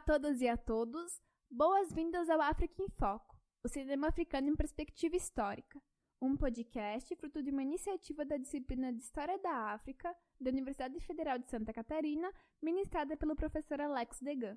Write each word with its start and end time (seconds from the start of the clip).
a 0.00 0.02
todas 0.02 0.40
e 0.40 0.48
a 0.48 0.56
todos, 0.56 1.20
boas-vindas 1.50 2.30
ao 2.30 2.40
África 2.40 2.82
em 2.82 2.88
Foco, 2.88 3.36
o 3.62 3.68
cinema 3.68 4.08
africano 4.08 4.48
em 4.48 4.56
perspectiva 4.56 5.14
histórica, 5.14 5.78
um 6.22 6.38
podcast 6.38 7.14
fruto 7.16 7.42
de 7.42 7.50
uma 7.50 7.62
iniciativa 7.62 8.24
da 8.24 8.38
disciplina 8.38 8.90
de 8.94 9.02
História 9.02 9.38
da 9.38 9.74
África 9.74 10.16
da 10.40 10.50
Universidade 10.50 10.98
Federal 11.00 11.38
de 11.38 11.50
Santa 11.50 11.74
Catarina, 11.74 12.32
ministrada 12.62 13.14
pelo 13.14 13.36
professor 13.36 13.78
Alex 13.78 14.22
Degan. 14.22 14.56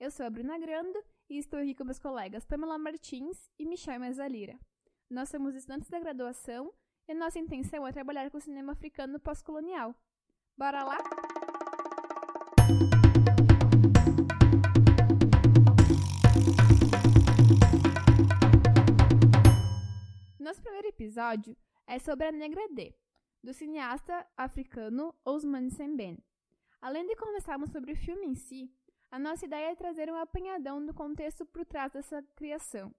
Eu 0.00 0.10
sou 0.10 0.24
a 0.24 0.30
Bruna 0.30 0.58
Grando 0.58 0.98
e 1.28 1.36
estou 1.36 1.60
aqui 1.60 1.74
com 1.74 1.84
meus 1.84 1.98
colegas 1.98 2.46
Pamela 2.46 2.78
Martins 2.78 3.50
e 3.58 3.66
Michel 3.66 4.00
Mesalira. 4.00 4.58
Nós 5.10 5.28
somos 5.28 5.54
estudantes 5.54 5.90
da 5.90 6.00
graduação 6.00 6.72
e 7.06 7.12
nossa 7.12 7.38
intenção 7.38 7.86
é 7.86 7.92
trabalhar 7.92 8.30
com 8.30 8.38
o 8.38 8.40
cinema 8.40 8.72
africano 8.72 9.20
pós-colonial. 9.20 9.94
Bora 10.56 10.82
lá? 10.82 10.96
Episódio 20.98 21.56
é 21.86 21.96
sobre 22.00 22.26
a 22.26 22.32
Negra 22.32 22.66
D, 22.74 22.92
do 23.40 23.54
cineasta 23.54 24.26
africano 24.36 25.14
Ousmane 25.24 25.70
Sembène. 25.70 26.18
Além 26.80 27.06
de 27.06 27.14
conversarmos 27.14 27.70
sobre 27.70 27.92
o 27.92 27.96
filme 27.96 28.26
em 28.26 28.34
si, 28.34 28.68
a 29.08 29.16
nossa 29.16 29.46
ideia 29.46 29.70
é 29.70 29.76
trazer 29.76 30.10
um 30.10 30.16
apanhadão 30.16 30.84
do 30.84 30.92
contexto 30.92 31.46
por 31.46 31.64
trás 31.64 31.92
dessa 31.92 32.20
criação, 32.34 32.92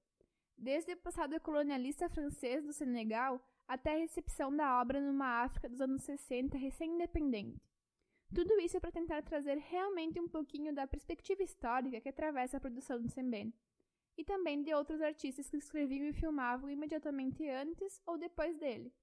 desde 0.58 0.94
o 0.94 0.98
passado 0.98 1.38
colonialista 1.42 2.08
francês 2.08 2.64
do 2.64 2.72
Senegal 2.72 3.42
até 3.68 3.96
a 3.96 4.00
recepção 4.00 4.56
da 4.56 4.80
obra 4.80 5.02
numa 5.02 5.44
África 5.44 5.68
dos 5.68 5.82
anos 5.82 6.02
60 6.04 6.58
recém-independente. 6.58 7.62
Tudo 8.34 8.60
isso 8.62 8.80
para 8.80 8.94
tentar 8.94 9.24
trazer 9.24 9.58
realmente 9.58 10.22
um 10.22 10.28
pouquinho 10.28 10.74
da 10.74 10.88
perspectiva 10.88 11.44
histórica 11.44 12.00
que 12.00 12.10
atravessa 12.10 12.58
a 12.58 12.62
produção 12.62 13.02
de 13.02 13.10
Sembène, 13.10 13.54
e 14.20 14.24
também 14.26 14.62
de 14.62 14.74
outros 14.74 15.02
artistas 15.02 15.50
que 15.50 15.56
escreviam 15.56 16.06
e 16.06 16.12
filmavam 16.12 16.70
imediatamente 16.70 17.48
antes 17.48 18.02
ou 18.06 18.18
depois 18.18 18.58
dele. 18.58 18.94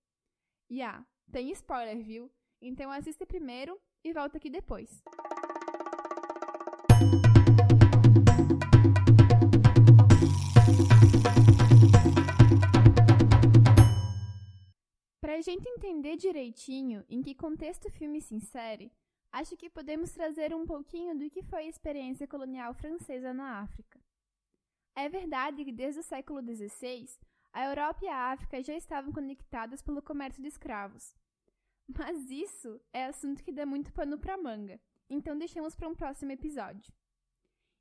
E 0.69 0.83
ah, 0.83 1.03
tem 1.33 1.51
spoiler, 1.53 2.05
viu? 2.05 2.31
Então 2.61 2.91
assista 2.91 3.25
primeiro 3.25 3.81
e 4.05 4.13
volta 4.13 4.37
aqui 4.37 4.51
depois. 4.51 5.03
Para 15.19 15.37
a 15.37 15.41
gente 15.41 15.67
entender 15.67 16.17
direitinho 16.17 17.03
em 17.09 17.23
que 17.23 17.35
contexto 17.35 17.87
o 17.87 17.91
filme 17.91 18.21
se 18.21 18.35
insere, 18.35 18.93
acho 19.33 19.57
que 19.57 19.71
podemos 19.71 20.11
trazer 20.13 20.55
um 20.55 20.67
pouquinho 20.67 21.19
do 21.19 21.31
que 21.31 21.43
foi 21.43 21.61
a 21.61 21.69
experiência 21.69 22.29
colonial 22.29 22.75
francesa 22.75 23.33
na 23.33 23.63
África. 23.63 23.96
É 24.97 25.11
verdade 25.11 25.63
que 25.63 25.71
desde 25.71 26.01
o 26.01 26.03
século 26.03 26.41
XVI, 26.43 27.07
a 27.53 27.67
Europa 27.67 28.03
e 28.03 28.09
a 28.09 28.33
África 28.33 28.63
já 28.63 28.75
estavam 28.75 29.13
conectadas 29.13 29.83
pelo 29.83 30.01
comércio 30.01 30.43
de 30.43 30.49
escravos. 30.49 31.15
Mas 31.87 32.31
isso 32.31 32.81
é 32.95 33.05
assunto 33.05 33.45
que 33.45 33.53
dá 33.53 33.67
muito 33.67 33.93
pano 33.93 34.19
para 34.19 34.39
manga, 34.39 34.81
então 35.09 35.37
deixamos 35.37 35.77
para 35.77 35.89
um 35.89 35.95
próximo 35.95 36.33
episódio. 36.33 36.91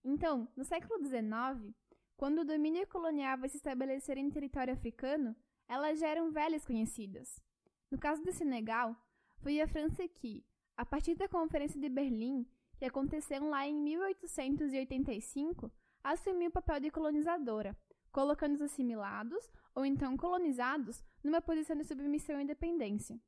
Então, 0.03 0.47
no 0.57 0.65
século 0.65 1.03
XIX, 1.03 1.73
quando 2.17 2.39
o 2.39 2.45
domínio 2.45 2.85
colonial 2.87 3.37
vai 3.37 3.49
se 3.49 3.57
estabelecer 3.57 4.17
em 4.17 4.29
território 4.29 4.73
africano, 4.73 5.35
elas 5.67 5.99
já 5.99 6.09
eram 6.09 6.31
velhas 6.31 6.65
conhecidas. 6.65 7.41
No 7.89 7.97
caso 7.97 8.21
do 8.21 8.31
Senegal, 8.33 8.95
foi 9.37 9.61
a 9.61 9.67
França 9.67 10.07
que, 10.07 10.45
a 10.75 10.85
partir 10.85 11.15
da 11.15 11.29
Conferência 11.29 11.79
de 11.79 11.89
Berlim, 11.89 12.45
que 12.77 12.85
aconteceu 12.85 13.43
lá 13.49 13.65
em 13.65 13.73
1885, 13.73 15.71
assumiu 16.05 16.49
o 16.49 16.53
papel 16.53 16.79
de 16.79 16.91
colonizadora, 16.91 17.75
colocando 18.11 18.53
os 18.53 18.61
assimilados, 18.61 19.51
ou 19.73 19.83
então 19.83 20.15
colonizados, 20.15 21.03
numa 21.23 21.41
posição 21.41 21.75
de 21.75 21.83
submissão 21.83 22.39
e 22.39 22.43
independência. 22.43 23.19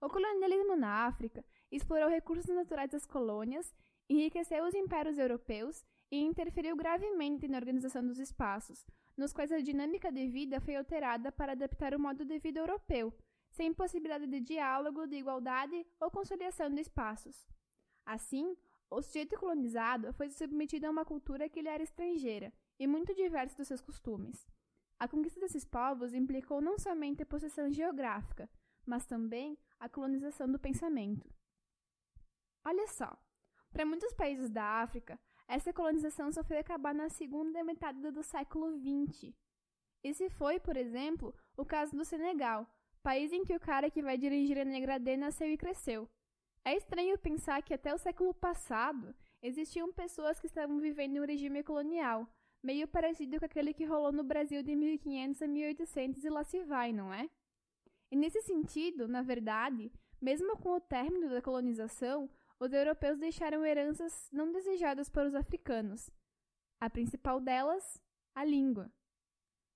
O 0.00 0.08
colonialismo 0.08 0.76
na 0.76 1.06
África 1.06 1.44
explorou 1.70 2.08
recursos 2.08 2.54
naturais 2.54 2.90
das 2.90 3.06
colônias, 3.06 3.74
enriqueceu 4.10 4.62
os 4.64 4.74
impérios 4.74 5.18
europeus 5.18 5.84
e 6.10 6.20
interferiu 6.20 6.76
gravemente 6.76 7.48
na 7.48 7.56
organização 7.56 8.06
dos 8.06 8.18
espaços, 8.18 8.84
nos 9.16 9.32
quais 9.32 9.50
a 9.50 9.60
dinâmica 9.60 10.12
de 10.12 10.26
vida 10.28 10.60
foi 10.60 10.76
alterada 10.76 11.32
para 11.32 11.52
adaptar 11.52 11.94
o 11.94 12.00
modo 12.00 12.26
de 12.26 12.38
vida 12.38 12.60
europeu, 12.60 13.12
sem 13.50 13.72
possibilidade 13.72 14.26
de 14.26 14.40
diálogo, 14.40 15.06
de 15.06 15.16
igualdade 15.16 15.86
ou 15.98 16.10
conciliação 16.10 16.68
de 16.68 16.82
espaços. 16.82 17.46
Assim, 18.04 18.54
o 18.94 19.02
sujeito 19.02 19.38
colonizado 19.38 20.12
foi 20.12 20.28
submetido 20.30 20.86
a 20.86 20.90
uma 20.90 21.04
cultura 21.04 21.48
que 21.48 21.62
lhe 21.62 21.68
era 21.68 21.82
estrangeira 21.82 22.52
e 22.78 22.86
muito 22.86 23.14
diversa 23.14 23.56
dos 23.56 23.68
seus 23.68 23.80
costumes. 23.80 24.46
A 24.98 25.08
conquista 25.08 25.40
desses 25.40 25.64
povos 25.64 26.12
implicou 26.12 26.60
não 26.60 26.78
somente 26.78 27.22
a 27.22 27.26
possessão 27.26 27.70
geográfica, 27.70 28.48
mas 28.84 29.06
também 29.06 29.58
a 29.80 29.88
colonização 29.88 30.50
do 30.50 30.58
pensamento. 30.58 31.28
Olha 32.64 32.86
só, 32.88 33.16
para 33.72 33.86
muitos 33.86 34.12
países 34.12 34.50
da 34.50 34.62
África, 34.82 35.18
essa 35.48 35.72
colonização 35.72 36.30
só 36.30 36.44
foi 36.44 36.58
acabar 36.58 36.94
na 36.94 37.08
segunda 37.08 37.64
metade 37.64 37.98
do 38.10 38.22
século 38.22 38.78
XX. 38.78 39.34
Esse 40.04 40.28
foi, 40.30 40.60
por 40.60 40.76
exemplo, 40.76 41.34
o 41.56 41.64
caso 41.64 41.96
do 41.96 42.04
Senegal, 42.04 42.68
país 43.02 43.32
em 43.32 43.44
que 43.44 43.54
o 43.54 43.60
cara 43.60 43.90
que 43.90 44.02
vai 44.02 44.16
dirigir 44.18 44.58
a 44.58 44.64
Negradê 44.64 45.16
nasceu 45.16 45.48
e 45.50 45.56
cresceu. 45.56 46.08
É 46.64 46.76
estranho 46.76 47.18
pensar 47.18 47.62
que 47.62 47.74
até 47.74 47.92
o 47.92 47.98
século 47.98 48.32
passado 48.32 49.14
existiam 49.42 49.92
pessoas 49.92 50.38
que 50.38 50.46
estavam 50.46 50.78
vivendo 50.78 51.16
em 51.16 51.20
um 51.20 51.26
regime 51.26 51.62
colonial, 51.62 52.28
meio 52.62 52.86
parecido 52.86 53.38
com 53.38 53.44
aquele 53.44 53.74
que 53.74 53.84
rolou 53.84 54.12
no 54.12 54.22
Brasil 54.22 54.62
de 54.62 54.76
1500 54.76 55.42
a 55.42 55.46
1800 55.48 56.24
e 56.24 56.30
lá 56.30 56.44
se 56.44 56.62
vai, 56.62 56.92
não 56.92 57.12
é? 57.12 57.28
E 58.12 58.16
nesse 58.16 58.40
sentido, 58.42 59.08
na 59.08 59.22
verdade, 59.22 59.90
mesmo 60.20 60.56
com 60.56 60.76
o 60.76 60.80
término 60.80 61.28
da 61.28 61.42
colonização, 61.42 62.30
os 62.60 62.72
europeus 62.72 63.18
deixaram 63.18 63.66
heranças 63.66 64.28
não 64.30 64.52
desejadas 64.52 65.08
para 65.10 65.26
os 65.26 65.34
africanos. 65.34 66.10
A 66.80 66.88
principal 66.88 67.40
delas, 67.40 68.00
a 68.34 68.44
língua. 68.44 68.92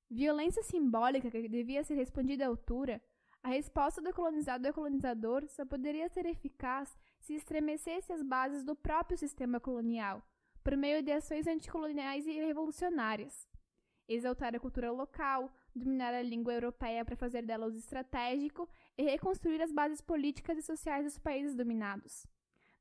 Violência 0.09 0.63
simbólica 0.63 1.31
que 1.31 1.49
devia 1.49 1.83
ser 1.83 1.95
respondida 1.95 2.45
à 2.45 2.49
altura, 2.49 3.03
a 3.47 3.49
resposta 3.49 4.03
do 4.03 4.13
colonizado 4.13 4.67
ao 4.67 4.75
colonizador 4.75 5.47
só 5.47 5.65
poderia 5.65 6.09
ser 6.09 6.27
eficaz 6.27 6.99
se 7.21 7.35
estremecesse 7.35 8.13
as 8.13 8.21
bases 8.21 8.65
do 8.65 8.75
próprio 8.75 9.17
sistema 9.17 9.61
colonial, 9.61 10.21
por 10.65 10.77
meio 10.77 11.01
de 11.01 11.13
ações 11.13 11.47
anticoloniais 11.47 12.27
e 12.27 12.33
revolucionárias. 12.33 13.49
Exaltar 14.09 14.57
a 14.57 14.59
cultura 14.59 14.91
local, 14.91 15.49
dominar 15.73 16.13
a 16.13 16.23
língua 16.23 16.55
europeia 16.55 17.05
para 17.05 17.15
fazer 17.15 17.47
dela 17.47 17.67
uso 17.67 17.79
estratégico 17.79 18.69
e 18.99 19.05
reconstruir 19.05 19.63
as 19.63 19.71
bases 19.71 20.01
políticas 20.01 20.59
e 20.59 20.63
sociais 20.63 21.05
dos 21.05 21.17
países 21.17 21.55
dominados. 21.55 22.27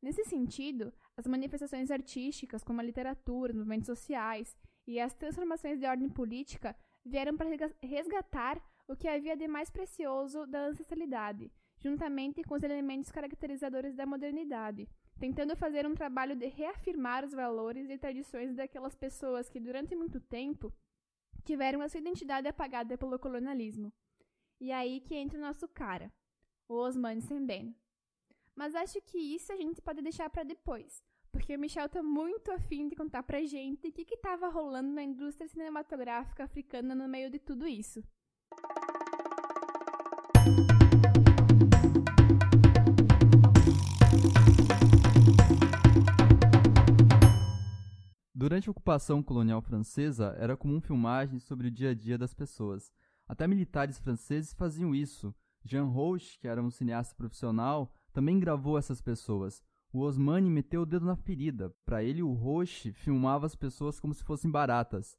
Nesse 0.01 0.23
sentido, 0.23 0.91
as 1.15 1.27
manifestações 1.27 1.91
artísticas, 1.91 2.63
como 2.63 2.81
a 2.81 2.83
literatura, 2.83 3.51
os 3.51 3.57
movimentos 3.59 3.85
sociais 3.85 4.57
e 4.87 4.99
as 4.99 5.13
transformações 5.13 5.79
de 5.79 5.85
ordem 5.85 6.09
política, 6.09 6.75
vieram 7.05 7.37
para 7.37 7.47
resgatar 7.83 8.59
o 8.88 8.96
que 8.96 9.07
havia 9.07 9.35
de 9.35 9.47
mais 9.47 9.69
precioso 9.69 10.46
da 10.46 10.68
ancestralidade, 10.68 11.51
juntamente 11.79 12.44
com 12.44 12.56
os 12.56 12.63
elementos 12.63 13.12
caracterizadores 13.12 13.96
da 13.96 14.06
modernidade, 14.06 14.88
tentando 15.19 15.56
fazer 15.56 15.85
um 15.85 15.96
trabalho 15.96 16.35
de 16.35 16.47
reafirmar 16.47 17.24
os 17.24 17.34
valores 17.34 17.90
e 17.90 17.97
tradições 17.97 18.56
daquelas 18.56 18.95
pessoas 18.95 19.50
que, 19.50 19.59
durante 19.59 19.95
muito 19.95 20.19
tempo, 20.19 20.74
tiveram 21.44 21.81
a 21.81 21.90
sua 21.90 22.00
identidade 22.00 22.47
apagada 22.47 22.97
pelo 22.97 23.19
colonialismo. 23.19 23.91
E 24.59 24.71
é 24.71 24.75
aí 24.75 25.00
que 25.01 25.15
entra 25.15 25.38
o 25.38 25.42
nosso 25.42 25.68
cara, 25.68 26.12
o 26.68 26.75
Osman 26.75 27.21
Sembène. 27.21 27.75
Mas 28.56 28.74
acho 28.74 29.01
que 29.01 29.18
isso 29.18 29.51
a 29.51 29.57
gente 29.57 29.81
pode 29.81 30.01
deixar 30.01 30.30
para 30.30 30.44
depois, 30.44 31.04
porque 31.31 31.56
o 31.56 31.59
Michel 31.59 31.89
tá 31.89 32.01
muito 32.01 32.51
afim 32.51 32.88
de 32.88 32.95
contar 32.95 33.24
pra 33.24 33.44
gente 33.44 33.89
o 33.89 33.92
que 33.92 34.06
que 34.06 34.18
tava 34.18 34.48
rolando 34.48 34.92
na 34.92 35.04
indústria 35.04 35.48
cinematográfica 35.48 36.45
africana 36.45 36.95
no 36.95 37.07
meio 37.07 37.30
de 37.30 37.39
tudo 37.39 37.68
isso. 37.68 38.01
Durante 48.37 48.67
a 48.67 48.71
ocupação 48.71 49.23
colonial 49.23 49.61
francesa, 49.61 50.35
era 50.37 50.57
comum 50.57 50.81
filmagens 50.81 51.43
sobre 51.43 51.69
o 51.69 51.71
dia 51.71 51.91
a 51.91 51.93
dia 51.93 52.17
das 52.17 52.33
pessoas. 52.33 52.91
Até 53.25 53.47
militares 53.47 53.97
franceses 53.97 54.53
faziam 54.53 54.93
isso. 54.93 55.33
Jean 55.63 55.85
Rouch, 55.85 56.37
que 56.37 56.45
era 56.45 56.61
um 56.61 56.69
cineasta 56.69 57.15
profissional, 57.15 57.93
também 58.11 58.37
gravou 58.37 58.77
essas 58.77 59.01
pessoas. 59.01 59.63
O 59.93 60.01
Osmani 60.01 60.49
meteu 60.49 60.81
o 60.81 60.85
dedo 60.85 61.05
na 61.05 61.15
ferida. 61.15 61.73
Para 61.85 62.03
ele, 62.03 62.21
o 62.21 62.33
Roche 62.33 62.91
filmava 62.91 63.45
as 63.45 63.55
pessoas 63.55 64.01
como 64.01 64.13
se 64.13 64.21
fossem 64.21 64.51
baratas. 64.51 65.17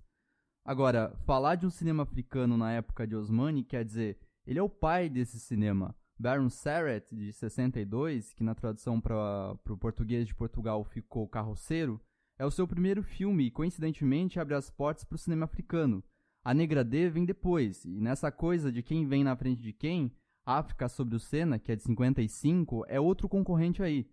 Agora, 0.63 1.17
falar 1.25 1.55
de 1.55 1.65
um 1.65 1.71
cinema 1.71 2.03
africano 2.03 2.59
na 2.59 2.71
época 2.73 3.07
de 3.07 3.17
Osmani 3.17 3.65
quer 3.65 3.83
dizer, 3.83 4.19
ele 4.47 4.59
é 4.59 4.63
o 4.63 4.69
pai 4.69 5.09
desse 5.09 5.41
cinema. 5.41 5.97
Baron 6.19 6.51
Sarret, 6.51 7.07
de 7.15 7.33
62, 7.33 8.35
que 8.35 8.45
na 8.45 8.55
tradução 8.55 9.01
para 9.01 9.57
o 9.71 9.79
português 9.79 10.27
de 10.27 10.35
Portugal 10.35 10.85
ficou 10.85 11.27
carroceiro, 11.27 11.99
É 12.39 12.45
o 12.45 12.51
seu 12.51 12.69
primeiro 12.69 13.03
filme 13.03 13.47
e, 13.47 13.51
coincidentemente, 13.51 14.39
abre 14.39 14.55
as 14.55 14.69
portas 14.69 15.05
para 15.05 15.17
o 15.17 15.19
cinema 15.19 15.47
africano. 15.47 16.05
A 16.45 16.53
Negra 16.53 16.85
D 16.85 17.09
vem 17.09 17.25
depois, 17.25 17.85
e 17.85 17.99
nessa 18.01 18.31
coisa 18.31 18.71
de 18.71 18.83
quem 18.83 19.07
vem 19.07 19.25
na 19.25 19.35
frente 19.35 19.63
de 19.63 19.73
quem, 19.73 20.13
África 20.45 20.89
sobre 20.89 21.17
o 21.17 21.19
Senna, 21.19 21.59
que 21.59 21.73
é 21.73 21.77
de 21.77 21.83
55, 21.83 22.85
é 22.89 23.01
outro 23.01 23.29
concorrente 23.29 23.83
aí. 23.83 24.07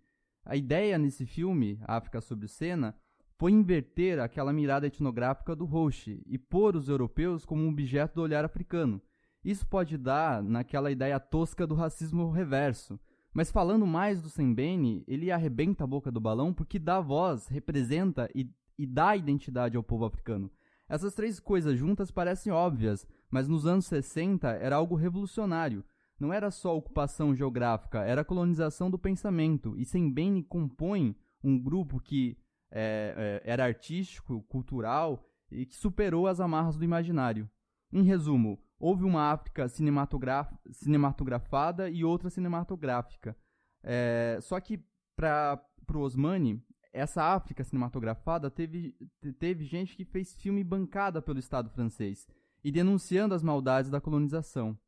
A 0.44 0.56
ideia 0.56 0.98
nesse 0.98 1.26
filme, 1.26 1.78
África 1.82 2.20
sobre 2.20 2.46
o 2.46 2.48
Senna, 2.48 2.96
foi 3.38 3.52
inverter 3.52 4.18
aquela 4.18 4.52
mirada 4.52 4.86
etnográfica 4.86 5.54
do 5.54 5.64
Roche 5.64 6.22
e 6.26 6.38
pôr 6.38 6.76
os 6.76 6.88
europeus 6.88 7.44
como 7.44 7.62
um 7.62 7.68
objeto 7.68 8.14
do 8.14 8.22
olhar 8.22 8.44
africano. 8.44 9.02
Isso 9.44 9.66
pode 9.66 9.98
dar 9.98 10.42
naquela 10.42 10.90
ideia 10.90 11.20
tosca 11.20 11.66
do 11.66 11.74
racismo 11.74 12.30
reverso. 12.30 12.98
Mas 13.34 13.50
falando 13.50 13.84
mais 13.84 14.22
do 14.22 14.30
Sembene, 14.30 15.02
ele 15.08 15.32
arrebenta 15.32 15.82
a 15.82 15.86
boca 15.86 16.10
do 16.10 16.20
balão 16.20 16.54
porque 16.54 16.78
dá 16.78 17.00
voz, 17.00 17.48
representa 17.48 18.30
e, 18.32 18.48
e 18.78 18.86
dá 18.86 19.16
identidade 19.16 19.76
ao 19.76 19.82
povo 19.82 20.04
africano. 20.04 20.48
Essas 20.88 21.14
três 21.14 21.40
coisas 21.40 21.76
juntas 21.76 22.12
parecem 22.12 22.52
óbvias, 22.52 23.04
mas 23.28 23.48
nos 23.48 23.66
anos 23.66 23.86
60 23.86 24.48
era 24.48 24.76
algo 24.76 24.94
revolucionário. 24.94 25.84
Não 26.20 26.32
era 26.32 26.48
só 26.52 26.76
ocupação 26.76 27.34
geográfica, 27.34 28.04
era 28.04 28.24
colonização 28.24 28.88
do 28.88 28.98
pensamento. 28.98 29.74
E 29.76 29.84
Sembene 29.84 30.44
compõe 30.44 31.16
um 31.42 31.58
grupo 31.58 31.98
que 31.98 32.38
é, 32.70 33.42
é, 33.44 33.50
era 33.50 33.64
artístico, 33.64 34.42
cultural 34.42 35.26
e 35.50 35.66
que 35.66 35.74
superou 35.74 36.28
as 36.28 36.38
amarras 36.38 36.76
do 36.76 36.84
imaginário. 36.84 37.50
Em 37.92 38.02
resumo, 38.02 38.60
houve 38.78 39.04
uma 39.04 39.32
África 39.32 39.68
cinematograf 39.68 40.52
cinematografada 40.70 41.88
e 41.88 42.04
outra 42.04 42.30
cinematográfica. 42.30 43.36
É, 43.82 44.38
só 44.40 44.58
que 44.60 44.82
para 45.16 45.60
o 45.92 45.98
Osmani, 45.98 46.62
essa 46.92 47.22
África 47.22 47.64
cinematografada 47.64 48.50
teve, 48.50 48.96
teve 49.38 49.64
gente 49.64 49.96
que 49.96 50.04
fez 50.04 50.34
filme 50.34 50.62
bancada 50.62 51.20
pelo 51.20 51.38
Estado 51.38 51.68
francês 51.70 52.26
e 52.62 52.70
denunciando 52.70 53.34
as 53.34 53.42
maldades 53.42 53.90
da 53.90 54.00
colonização. 54.00 54.78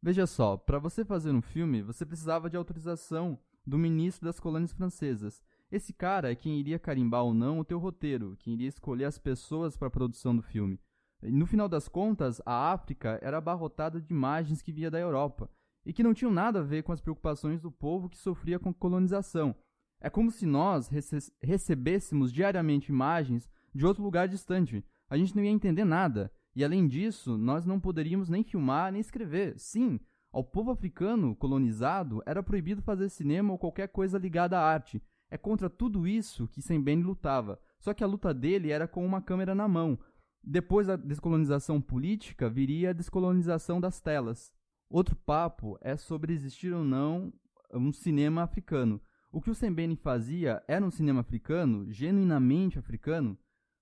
Veja 0.00 0.26
só, 0.26 0.56
para 0.56 0.78
você 0.78 1.04
fazer 1.04 1.30
um 1.30 1.42
filme, 1.42 1.82
você 1.82 2.06
precisava 2.06 2.48
de 2.50 2.56
autorização 2.56 3.38
do 3.66 3.78
ministro 3.78 4.24
das 4.24 4.40
colônias 4.40 4.72
francesas. 4.72 5.42
Esse 5.70 5.92
cara 5.92 6.30
é 6.30 6.34
quem 6.34 6.58
iria 6.58 6.78
carimbar 6.78 7.24
ou 7.24 7.32
não 7.32 7.60
o 7.60 7.64
teu 7.64 7.78
roteiro, 7.78 8.36
quem 8.38 8.54
iria 8.54 8.68
escolher 8.68 9.04
as 9.04 9.18
pessoas 9.18 9.76
para 9.76 9.88
a 9.88 9.90
produção 9.90 10.34
do 10.34 10.42
filme. 10.42 10.78
No 11.22 11.46
final 11.46 11.68
das 11.68 11.86
contas, 11.88 12.42
a 12.44 12.72
África 12.72 13.18
era 13.22 13.38
abarrotada 13.38 14.00
de 14.00 14.12
imagens 14.12 14.60
que 14.60 14.72
via 14.72 14.90
da 14.90 14.98
Europa 14.98 15.48
e 15.86 15.92
que 15.92 16.02
não 16.02 16.12
tinham 16.12 16.32
nada 16.32 16.58
a 16.58 16.64
ver 16.64 16.82
com 16.82 16.92
as 16.92 17.00
preocupações 17.00 17.60
do 17.60 17.70
povo 17.70 18.08
que 18.08 18.18
sofria 18.18 18.58
com 18.58 18.70
a 18.70 18.74
colonização. 18.74 19.54
É 20.00 20.10
como 20.10 20.32
se 20.32 20.44
nós 20.44 20.88
rece 20.88 21.32
recebêssemos 21.40 22.32
diariamente 22.32 22.90
imagens 22.90 23.48
de 23.72 23.86
outro 23.86 24.02
lugar 24.02 24.26
distante. 24.26 24.84
A 25.08 25.16
gente 25.16 25.36
não 25.36 25.44
ia 25.44 25.50
entender 25.50 25.84
nada. 25.84 26.32
E 26.56 26.64
além 26.64 26.88
disso, 26.88 27.38
nós 27.38 27.64
não 27.64 27.78
poderíamos 27.78 28.28
nem 28.28 28.42
filmar 28.42 28.90
nem 28.90 29.00
escrever. 29.00 29.58
Sim, 29.58 30.00
ao 30.32 30.42
povo 30.42 30.72
africano 30.72 31.36
colonizado 31.36 32.20
era 32.26 32.42
proibido 32.42 32.82
fazer 32.82 33.08
cinema 33.08 33.52
ou 33.52 33.58
qualquer 33.58 33.88
coisa 33.88 34.18
ligada 34.18 34.58
à 34.58 34.62
arte. 34.62 35.00
É 35.30 35.38
contra 35.38 35.70
tudo 35.70 36.06
isso 36.06 36.48
que 36.48 36.60
Sembene 36.60 37.02
lutava. 37.02 37.60
Só 37.78 37.94
que 37.94 38.04
a 38.04 38.06
luta 38.06 38.34
dele 38.34 38.70
era 38.70 38.86
com 38.86 39.04
uma 39.04 39.22
câmera 39.22 39.54
na 39.54 39.66
mão, 39.66 39.98
depois 40.42 40.86
da 40.86 40.96
descolonização 40.96 41.80
política, 41.80 42.50
viria 42.50 42.90
a 42.90 42.94
descolonização 42.94 43.80
das 43.80 44.00
telas. 44.00 44.52
Outro 44.90 45.14
papo 45.14 45.78
é 45.80 45.96
sobre 45.96 46.32
existir 46.32 46.72
ou 46.72 46.84
não 46.84 47.32
um 47.72 47.92
cinema 47.92 48.42
africano. 48.42 49.00
O 49.30 49.40
que 49.40 49.50
o 49.50 49.54
Sembene 49.54 49.96
fazia 49.96 50.62
era 50.68 50.84
um 50.84 50.90
cinema 50.90 51.20
africano, 51.20 51.90
genuinamente 51.90 52.78
africano? 52.78 53.38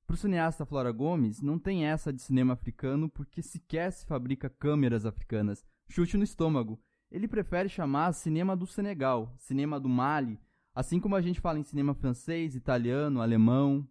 Para 0.06 0.14
o 0.14 0.16
cineasta 0.16 0.66
Flora 0.66 0.92
Gomes, 0.92 1.40
não 1.40 1.58
tem 1.58 1.86
essa 1.86 2.12
de 2.12 2.20
cinema 2.20 2.52
africano 2.52 3.08
porque 3.08 3.42
sequer 3.42 3.90
se 3.90 4.06
fabrica 4.06 4.48
câmeras 4.48 5.06
africanas. 5.06 5.64
Chute 5.88 6.16
no 6.16 6.24
estômago. 6.24 6.80
Ele 7.10 7.26
prefere 7.26 7.68
chamar 7.68 8.12
cinema 8.12 8.56
do 8.56 8.66
Senegal, 8.66 9.34
cinema 9.38 9.80
do 9.80 9.88
Mali, 9.88 10.38
assim 10.74 11.00
como 11.00 11.16
a 11.16 11.20
gente 11.20 11.40
fala 11.40 11.58
em 11.58 11.64
cinema 11.64 11.94
francês, 11.94 12.54
italiano, 12.54 13.20
alemão. 13.20 13.84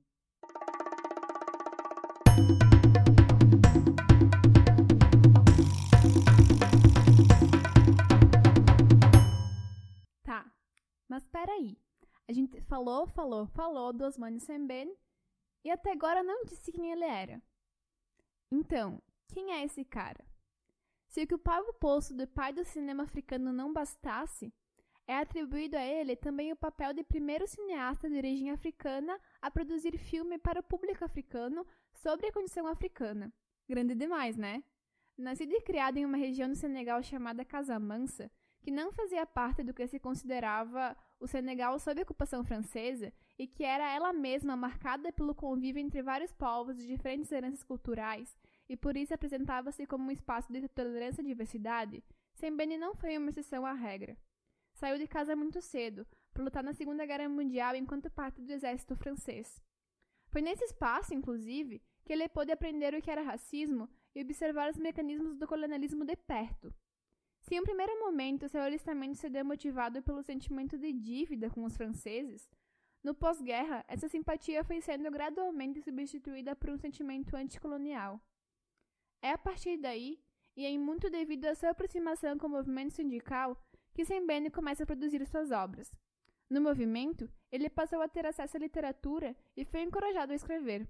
Tá, 10.23 10.51
mas 11.07 11.25
peraí. 11.27 11.77
A 12.27 12.33
gente 12.33 12.61
falou, 12.61 13.07
falou, 13.07 13.47
falou 13.47 13.91
do 13.91 14.05
Osmani 14.05 14.39
Sembene 14.39 14.95
e 15.63 15.71
até 15.71 15.91
agora 15.91 16.21
não 16.21 16.43
disse 16.45 16.71
quem 16.71 16.91
ele 16.91 17.03
era. 17.03 17.41
Então, 18.51 19.01
quem 19.27 19.51
é 19.53 19.63
esse 19.63 19.83
cara? 19.83 20.25
Se 21.07 21.23
o 21.23 21.27
que 21.27 21.33
o 21.33 21.39
Pablo 21.39 21.73
Poço 21.73 22.15
do 22.15 22.27
pai 22.27 22.53
do 22.53 22.63
cinema 22.63 23.03
africano 23.03 23.51
não 23.51 23.73
bastasse, 23.73 24.53
é 25.09 25.17
atribuído 25.17 25.75
a 25.75 25.83
ele 25.83 26.15
também 26.15 26.51
o 26.51 26.55
papel 26.55 26.93
de 26.93 27.03
primeiro 27.03 27.47
cineasta 27.47 28.07
de 28.07 28.15
origem 28.15 28.51
africana 28.51 29.19
a 29.41 29.49
produzir 29.49 29.97
filme 29.97 30.37
para 30.37 30.59
o 30.59 30.63
público 30.63 31.03
africano 31.03 31.65
sobre 31.91 32.27
a 32.27 32.31
condição 32.31 32.67
africana. 32.67 33.33
Grande 33.67 33.95
demais, 33.95 34.37
né? 34.37 34.63
Nascido 35.17 35.51
e 35.53 35.61
criado 35.61 35.97
em 35.97 36.05
uma 36.05 36.15
região 36.15 36.47
do 36.47 36.55
Senegal 36.55 37.01
chamada 37.01 37.43
Casamansa, 37.43 38.29
que 38.61 38.69
não 38.69 38.91
fazia 38.91 39.25
parte 39.25 39.63
do 39.63 39.73
que 39.73 39.87
se 39.87 39.99
considerava 39.99 40.95
o 41.19 41.25
Senegal 41.25 41.79
sob 41.79 41.99
ocupação 42.03 42.43
francesa 42.43 43.11
e 43.35 43.47
que 43.47 43.63
era 43.63 43.91
ela 43.91 44.13
mesma 44.13 44.55
marcada 44.55 45.11
pelo 45.11 45.33
convívio 45.33 45.81
entre 45.81 46.03
vários 46.03 46.31
povos 46.31 46.77
de 46.77 46.85
diferentes 46.85 47.31
heranças 47.31 47.63
culturais 47.63 48.37
e 48.69 48.77
por 48.77 48.95
isso 48.95 49.15
apresentava-se 49.15 49.87
como 49.87 50.03
um 50.03 50.11
espaço 50.11 50.53
de 50.53 50.67
tolerância 50.67 51.23
e 51.23 51.25
diversidade, 51.25 52.03
Sembene 52.35 52.77
não 52.77 52.93
foi 52.93 53.17
uma 53.17 53.31
exceção 53.31 53.65
à 53.65 53.73
regra. 53.73 54.15
Saiu 54.79 54.97
de 54.97 55.09
casa 55.09 55.35
muito 55.35 55.61
cedo, 55.61 56.07
para 56.33 56.41
lutar 56.41 56.63
na 56.63 56.71
Segunda 56.71 57.05
Guerra 57.05 57.27
Mundial 57.27 57.75
enquanto 57.75 58.09
parte 58.09 58.41
do 58.41 58.49
exército 58.49 58.95
francês. 58.95 59.61
Foi 60.29 60.41
nesse 60.41 60.63
espaço, 60.63 61.13
inclusive, 61.13 61.83
que 62.05 62.13
ele 62.13 62.29
pôde 62.29 62.53
aprender 62.53 62.95
o 62.95 63.01
que 63.01 63.11
era 63.11 63.21
racismo 63.21 63.89
e 64.15 64.21
observar 64.21 64.69
os 64.69 64.77
mecanismos 64.77 65.35
do 65.35 65.45
colonialismo 65.45 66.05
de 66.05 66.15
perto. 66.15 66.73
Se 67.41 67.55
em 67.55 67.59
um 67.59 67.63
primeiro 67.63 67.99
momento 67.99 68.47
seu 68.47 68.61
alistamento 68.61 69.17
se 69.17 69.29
deu 69.29 69.43
motivado 69.43 70.01
pelo 70.01 70.23
sentimento 70.23 70.77
de 70.77 70.93
dívida 70.93 71.49
com 71.49 71.65
os 71.65 71.75
franceses, 71.75 72.49
no 73.03 73.13
pós-guerra 73.13 73.83
essa 73.85 74.07
simpatia 74.07 74.63
foi 74.63 74.79
sendo 74.79 75.11
gradualmente 75.11 75.81
substituída 75.81 76.55
por 76.55 76.69
um 76.69 76.77
sentimento 76.77 77.35
anticolonial. 77.35 78.17
É 79.21 79.31
a 79.31 79.37
partir 79.37 79.75
daí, 79.75 80.23
e 80.55 80.65
em 80.65 80.79
muito 80.79 81.09
devido 81.09 81.47
à 81.47 81.55
sua 81.55 81.71
aproximação 81.71 82.37
com 82.37 82.47
o 82.47 82.51
movimento 82.51 82.93
sindical, 82.93 83.61
que 83.99 84.05
Sembene 84.05 84.49
começa 84.49 84.83
a 84.83 84.85
produzir 84.85 85.27
suas 85.27 85.51
obras. 85.51 85.93
No 86.49 86.61
movimento, 86.61 87.29
ele 87.51 87.69
passou 87.69 88.01
a 88.01 88.07
ter 88.07 88.25
acesso 88.25 88.55
à 88.55 88.59
literatura 88.61 89.35
e 89.57 89.65
foi 89.65 89.81
encorajado 89.81 90.31
a 90.31 90.35
escrever. 90.37 90.87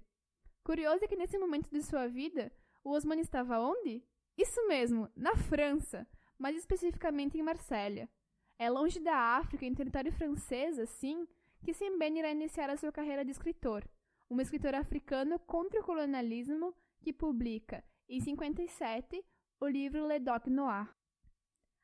Curioso 0.62 1.04
é 1.04 1.08
que 1.08 1.16
nesse 1.16 1.36
momento 1.36 1.68
de 1.72 1.82
sua 1.82 2.06
vida, 2.06 2.52
o 2.84 2.90
Osman 2.90 3.18
estava 3.18 3.58
onde? 3.58 4.00
Isso 4.38 4.64
mesmo, 4.68 5.10
na 5.16 5.34
França, 5.34 6.06
mais 6.38 6.54
especificamente 6.54 7.36
em 7.36 7.42
Marsella. 7.42 8.08
É 8.56 8.70
longe 8.70 9.00
da 9.00 9.16
África, 9.38 9.66
em 9.66 9.74
território 9.74 10.12
francês, 10.12 10.78
assim, 10.78 11.26
que 11.64 11.74
Sembene 11.74 12.20
irá 12.20 12.30
iniciar 12.30 12.70
a 12.70 12.76
sua 12.76 12.92
carreira 12.92 13.24
de 13.24 13.32
escritor, 13.32 13.84
um 14.30 14.40
escritor 14.40 14.76
africano 14.76 15.36
contra 15.40 15.80
o 15.80 15.84
colonialismo 15.84 16.72
que 17.00 17.12
publica, 17.12 17.82
em 18.08 18.20
57, 18.20 19.20
o 19.60 19.66
livro 19.66 20.06
Le 20.06 20.20
Doc 20.20 20.46
Noir. 20.46 20.99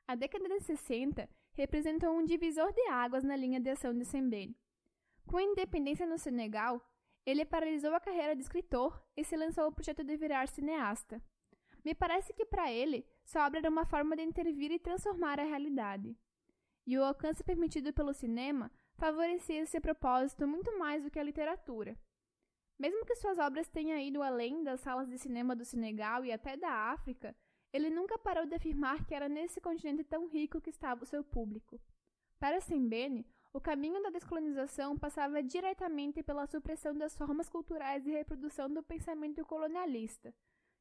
A 0.08 0.14
década 0.14 0.48
de 0.48 0.60
60 0.60 1.28
representou 1.54 2.16
um 2.16 2.24
divisor 2.24 2.72
de 2.72 2.88
águas 2.88 3.24
na 3.24 3.34
linha 3.34 3.58
de 3.58 3.70
ação 3.70 3.92
de 3.92 4.04
Sembene. 4.04 4.56
Com 5.26 5.36
a 5.36 5.42
independência 5.42 6.06
no 6.06 6.16
Senegal, 6.16 6.80
ele 7.24 7.44
paralisou 7.44 7.92
a 7.92 7.98
carreira 7.98 8.36
de 8.36 8.42
escritor 8.42 9.02
e 9.16 9.24
se 9.24 9.36
lançou 9.36 9.64
ao 9.64 9.72
projeto 9.72 10.04
de 10.04 10.16
virar 10.16 10.46
cineasta. 10.46 11.20
Me 11.84 11.92
parece 11.92 12.32
que 12.32 12.46
para 12.46 12.70
ele, 12.70 13.04
sua 13.24 13.46
obra 13.46 13.58
era 13.58 13.68
uma 13.68 13.84
forma 13.84 14.14
de 14.14 14.22
intervir 14.22 14.70
e 14.70 14.78
transformar 14.78 15.40
a 15.40 15.44
realidade. 15.44 16.16
E 16.86 16.96
o 16.96 17.02
alcance 17.02 17.42
permitido 17.42 17.92
pelo 17.92 18.14
cinema 18.14 18.70
favorecia 18.94 19.62
esse 19.62 19.80
propósito 19.80 20.46
muito 20.46 20.78
mais 20.78 21.02
do 21.02 21.10
que 21.10 21.18
a 21.18 21.24
literatura. 21.24 21.98
Mesmo 22.78 23.04
que 23.04 23.16
suas 23.16 23.38
obras 23.38 23.66
tenham 23.66 23.98
ido 23.98 24.22
além 24.22 24.62
das 24.62 24.80
salas 24.82 25.08
de 25.08 25.18
cinema 25.18 25.56
do 25.56 25.64
Senegal 25.64 26.24
e 26.24 26.30
até 26.30 26.56
da 26.56 26.70
África, 26.70 27.34
ele 27.72 27.90
nunca 27.90 28.18
parou 28.18 28.46
de 28.46 28.54
afirmar 28.54 29.04
que 29.04 29.14
era 29.14 29.28
nesse 29.28 29.60
continente 29.60 30.04
tão 30.04 30.26
rico 30.28 30.60
que 30.60 30.70
estava 30.70 31.02
o 31.02 31.06
seu 31.06 31.22
público. 31.22 31.80
Para 32.38 32.60
Sembene, 32.60 33.26
o 33.52 33.60
caminho 33.60 34.02
da 34.02 34.10
descolonização 34.10 34.98
passava 34.98 35.42
diretamente 35.42 36.22
pela 36.22 36.46
supressão 36.46 36.96
das 36.96 37.16
formas 37.16 37.48
culturais 37.48 38.04
de 38.04 38.10
reprodução 38.10 38.68
do 38.72 38.82
pensamento 38.82 39.44
colonialista, 39.44 40.34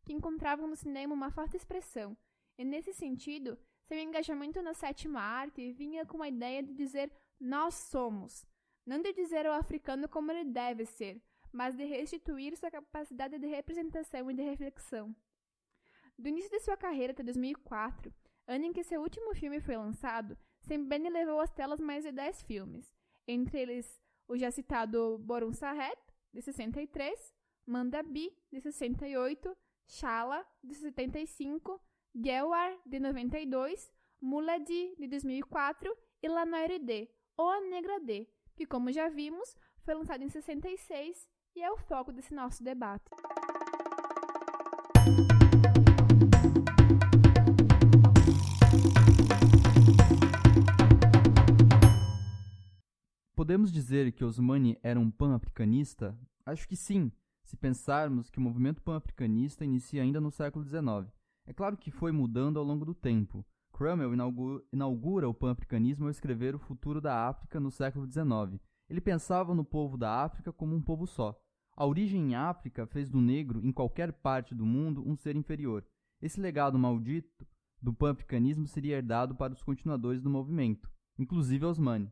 que 0.06 0.14
encontravam 0.14 0.68
no 0.68 0.76
cinema 0.76 1.14
uma 1.14 1.32
forte 1.32 1.56
expressão, 1.56 2.18
e 2.58 2.66
nesse 2.66 2.94
sentido, 2.94 3.58
seu 3.86 4.00
engajamento 4.00 4.62
na 4.62 4.74
sétima 4.74 5.22
arte 5.22 5.72
vinha 5.72 6.06
com 6.06 6.22
a 6.22 6.28
ideia 6.28 6.62
de 6.62 6.74
dizer 6.74 7.12
nós 7.40 7.76
somos, 7.76 8.46
não 8.86 9.02
de 9.02 9.14
dizer 9.14 9.46
ao 9.46 9.54
africano 9.54 10.10
como 10.10 10.32
ele 10.32 10.46
deve 10.46 10.86
ser, 10.86 11.22
mas 11.52 11.76
de 11.76 11.86
restituir 11.86 12.58
sua 12.58 12.70
capacidade 12.70 13.40
de 13.40 13.48
representação 13.48 14.30
e 14.30 14.34
de 14.34 14.42
reflexão. 14.42 15.16
Do 16.18 16.30
início 16.30 16.50
de 16.50 16.60
sua 16.62 16.78
carreira 16.78 17.12
até 17.12 17.24
2004, 17.24 18.14
ano 18.48 18.66
em 18.66 18.74
que 18.74 18.84
seu 18.84 19.02
último 19.02 19.36
filme 19.36 19.60
foi 19.60 19.76
lançado, 19.76 20.38
Sembene 20.62 21.10
levou 21.10 21.42
às 21.42 21.52
telas 21.52 21.80
mais 21.80 22.04
de 22.04 22.12
10 22.12 22.44
filmes, 22.44 22.96
entre 23.28 23.60
eles 23.60 24.02
o 24.28 24.38
já 24.38 24.50
citado 24.50 25.18
Borum 25.20 25.54
Sahet, 25.54 26.00
de 26.34 26.42
63, 26.42 27.34
Mandabi, 27.66 28.32
de 28.52 28.62
68, 28.62 29.56
Shala, 29.88 30.46
de 30.64 30.74
75, 30.74 31.82
Gelwar, 32.16 32.78
de 32.86 33.00
92, 33.00 33.92
Muladi, 34.22 34.96
de 34.98 35.08
2004 35.08 35.96
e 36.24 36.30
La 36.30 36.46
Noire 36.46 36.80
D, 36.80 37.10
ou 37.38 37.50
A 37.50 37.60
Negra 37.62 38.00
D, 38.00 38.28
que, 38.56 38.66
como 38.66 38.92
já 38.92 39.10
vimos, 39.10 39.56
foi 39.84 39.94
lançado 39.94 40.24
em 40.24 40.30
66 40.30 41.28
e 41.56 41.62
é 41.62 41.72
o 41.72 41.78
foco 41.78 42.12
desse 42.12 42.34
nosso 42.34 42.64
debate. 42.64 43.12
Podemos 53.46 53.72
dizer 53.72 54.12
que 54.12 54.26
Osmani 54.26 54.76
era 54.82 55.00
um 55.00 55.12
pan-africanista? 55.12 56.18
Acho 56.48 56.68
que 56.68 56.76
sim, 56.76 57.12
se 57.44 57.56
pensarmos 57.56 58.28
que 58.28 58.40
o 58.40 58.42
movimento 58.42 58.82
pan-africanista 58.82 59.64
inicia 59.64 60.02
ainda 60.02 60.20
no 60.20 60.32
século 60.32 60.66
XIX. 60.66 61.14
É 61.46 61.54
claro 61.54 61.78
que 61.78 61.92
foi 61.92 62.12
mudando 62.12 62.58
ao 62.58 62.66
longo 62.66 62.84
do 62.84 62.96
tempo. 62.96 63.46
Crummell 63.72 64.16
inaugura 64.74 65.30
o 65.30 65.34
pan-africanismo 65.36 66.06
ao 66.06 66.10
escrever 66.10 66.56
O 66.56 66.60
Futuro 66.60 67.00
da 67.00 67.28
África 67.28 67.60
no 67.60 67.70
século 67.70 68.08
XIX. 68.08 68.60
Ele 68.90 69.00
pensava 69.00 69.54
no 69.54 69.64
povo 69.64 69.96
da 69.96 70.24
África 70.24 70.52
como 70.52 70.76
um 70.76 70.82
povo 70.82 71.06
só. 71.06 71.40
A 71.78 71.86
origem 71.86 72.32
em 72.32 72.34
África 72.34 72.88
fez 72.88 73.12
do 73.12 73.22
negro, 73.22 73.64
em 73.64 73.72
qualquer 73.72 74.12
parte 74.12 74.56
do 74.56 74.66
mundo, 74.66 75.08
um 75.08 75.16
ser 75.16 75.36
inferior. 75.36 75.86
Esse 76.20 76.42
legado 76.42 76.80
maldito 76.80 77.46
do 77.80 77.94
pan-africanismo 77.94 78.66
seria 78.66 78.98
herdado 78.98 79.36
para 79.36 79.54
os 79.54 79.62
continuadores 79.62 80.20
do 80.20 80.32
movimento, 80.32 80.90
inclusive 81.20 81.64
Osmani. 81.64 82.12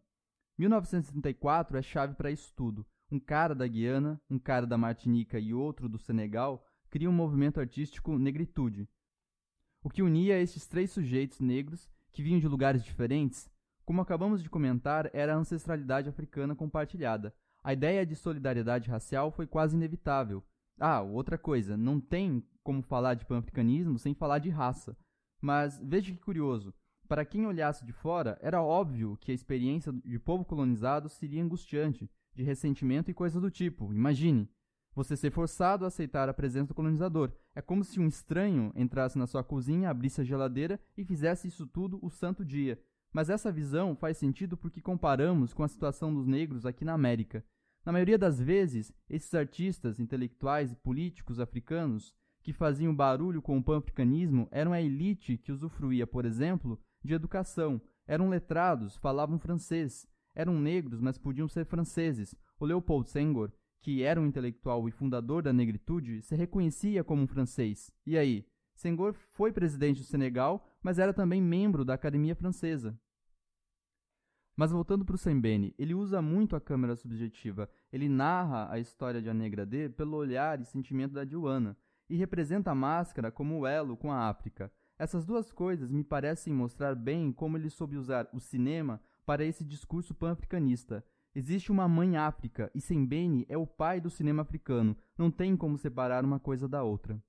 1934 0.57 1.77
é 1.77 1.81
chave 1.81 2.15
para 2.15 2.31
isso 2.31 2.53
tudo. 2.55 2.85
Um 3.11 3.19
cara 3.19 3.53
da 3.53 3.67
Guiana, 3.67 4.21
um 4.29 4.39
cara 4.39 4.65
da 4.65 4.77
Martinica 4.77 5.39
e 5.39 5.53
outro 5.53 5.87
do 5.89 5.97
Senegal 5.97 6.65
criam 6.89 7.11
um 7.11 7.15
movimento 7.15 7.59
artístico 7.59 8.17
negritude. 8.17 8.87
O 9.83 9.89
que 9.89 10.03
unia 10.03 10.39
esses 10.39 10.65
três 10.65 10.91
sujeitos 10.91 11.39
negros, 11.39 11.89
que 12.11 12.23
vinham 12.23 12.39
de 12.39 12.47
lugares 12.47 12.83
diferentes, 12.83 13.49
como 13.85 14.01
acabamos 14.01 14.41
de 14.41 14.49
comentar, 14.49 15.09
era 15.13 15.33
a 15.33 15.37
ancestralidade 15.37 16.07
africana 16.07 16.55
compartilhada. 16.55 17.35
A 17.63 17.73
ideia 17.73 18.05
de 18.05 18.15
solidariedade 18.15 18.89
racial 18.89 19.31
foi 19.31 19.45
quase 19.45 19.75
inevitável. 19.75 20.43
Ah, 20.79 21.01
outra 21.01 21.37
coisa, 21.37 21.75
não 21.75 21.99
tem 21.99 22.43
como 22.63 22.81
falar 22.81 23.15
de 23.15 23.25
pan-africanismo 23.25 23.99
sem 23.99 24.13
falar 24.13 24.39
de 24.39 24.49
raça. 24.49 24.95
Mas 25.41 25.79
veja 25.83 26.13
que 26.13 26.19
curioso, 26.19 26.73
para 27.13 27.25
quem 27.25 27.45
olhasse 27.45 27.85
de 27.85 27.93
fora, 27.93 28.39
era 28.41 28.59
óbvio 28.59 29.15
que 29.21 29.31
a 29.31 29.35
experiência 29.35 29.93
de 30.03 30.17
povo 30.17 30.43
colonizado 30.43 31.07
seria 31.07 31.43
angustiante, 31.43 32.09
de 32.33 32.41
ressentimento 32.41 33.11
e 33.11 33.13
coisas 33.13 33.39
do 33.39 33.51
tipo. 33.51 33.93
Imagine, 33.93 34.49
você 34.95 35.15
ser 35.15 35.29
forçado 35.29 35.85
a 35.85 35.89
aceitar 35.89 36.27
a 36.27 36.33
presença 36.33 36.69
do 36.69 36.73
colonizador. 36.73 37.31
É 37.53 37.61
como 37.61 37.83
se 37.83 37.99
um 37.99 38.07
estranho 38.07 38.73
entrasse 38.75 39.15
na 39.15 39.27
sua 39.27 39.43
cozinha, 39.43 39.91
abrisse 39.91 40.21
a 40.21 40.23
geladeira 40.23 40.79
e 40.97 41.05
fizesse 41.05 41.47
isso 41.47 41.67
tudo 41.67 41.99
o 42.01 42.09
santo 42.09 42.43
dia. 42.43 42.81
Mas 43.13 43.29
essa 43.29 43.51
visão 43.51 43.95
faz 43.95 44.17
sentido 44.17 44.57
porque 44.57 44.81
comparamos 44.81 45.53
com 45.53 45.61
a 45.61 45.67
situação 45.67 46.11
dos 46.11 46.25
negros 46.25 46.65
aqui 46.65 46.83
na 46.83 46.93
América. 46.93 47.45
Na 47.85 47.91
maioria 47.91 48.17
das 48.17 48.41
vezes, 48.41 48.91
esses 49.07 49.35
artistas, 49.35 49.99
intelectuais 49.99 50.71
e 50.71 50.75
políticos 50.77 51.39
africanos 51.39 52.11
que 52.41 52.51
faziam 52.51 52.93
barulho 52.93 53.39
com 53.39 53.55
o 53.55 53.63
pan-africanismo 53.63 54.47
eram 54.49 54.73
a 54.73 54.81
elite 54.81 55.37
que 55.37 55.51
usufruía, 55.51 56.07
por 56.07 56.25
exemplo, 56.25 56.81
de 57.03 57.13
educação. 57.13 57.81
Eram 58.07 58.29
letrados, 58.29 58.95
falavam 58.97 59.39
francês. 59.39 60.07
Eram 60.35 60.59
negros, 60.59 60.99
mas 60.99 61.17
podiam 61.17 61.47
ser 61.47 61.65
franceses. 61.65 62.35
O 62.59 62.65
Leopold 62.65 63.09
Senghor, 63.09 63.51
que 63.81 64.01
era 64.01 64.19
um 64.19 64.25
intelectual 64.25 64.87
e 64.87 64.91
fundador 64.91 65.43
da 65.43 65.53
negritude, 65.53 66.21
se 66.21 66.35
reconhecia 66.35 67.03
como 67.03 67.21
um 67.21 67.27
francês. 67.27 67.91
E 68.05 68.17
aí? 68.17 68.47
Senghor 68.75 69.13
foi 69.13 69.51
presidente 69.51 69.99
do 69.99 70.05
Senegal, 70.05 70.65
mas 70.81 70.97
era 70.97 71.13
também 71.13 71.41
membro 71.41 71.85
da 71.85 71.93
Academia 71.93 72.35
Francesa. 72.35 72.97
Mas 74.55 74.71
voltando 74.71 75.03
para 75.03 75.15
o 75.15 75.17
Sembene, 75.17 75.73
ele 75.77 75.93
usa 75.93 76.21
muito 76.21 76.55
a 76.55 76.61
câmera 76.61 76.95
subjetiva. 76.95 77.69
Ele 77.91 78.07
narra 78.07 78.71
a 78.71 78.79
história 78.79 79.21
de 79.21 79.29
A 79.29 79.33
Negra 79.33 79.65
D 79.65 79.89
pelo 79.89 80.17
olhar 80.17 80.61
e 80.61 80.65
sentimento 80.65 81.13
da 81.13 81.25
Joana, 81.25 81.75
e 82.09 82.15
representa 82.15 82.71
a 82.71 82.75
máscara 82.75 83.31
como 83.31 83.59
o 83.59 83.67
elo 83.67 83.97
com 83.97 84.11
a 84.11 84.27
África. 84.27 84.71
Essas 84.97 85.25
duas 85.25 85.51
coisas 85.51 85.89
me 85.91 86.03
parecem 86.03 86.53
mostrar 86.53 86.93
bem 86.93 87.31
como 87.31 87.57
ele 87.57 87.69
soube 87.69 87.97
usar 87.97 88.29
o 88.31 88.39
cinema 88.39 89.01
para 89.25 89.43
esse 89.43 89.63
discurso 89.63 90.13
pan-africanista. 90.13 91.03
Existe 91.33 91.71
uma 91.71 91.87
mãe 91.87 92.15
África 92.15 92.69
e 92.75 92.79
Sembene 92.79 93.43
é 93.49 93.57
o 93.57 93.65
pai 93.65 93.99
do 93.99 94.11
cinema 94.11 94.43
africano. 94.43 94.95
Não 95.17 95.31
tem 95.31 95.57
como 95.57 95.79
separar 95.79 96.23
uma 96.23 96.39
coisa 96.39 96.67
da 96.67 96.83
outra. 96.83 97.19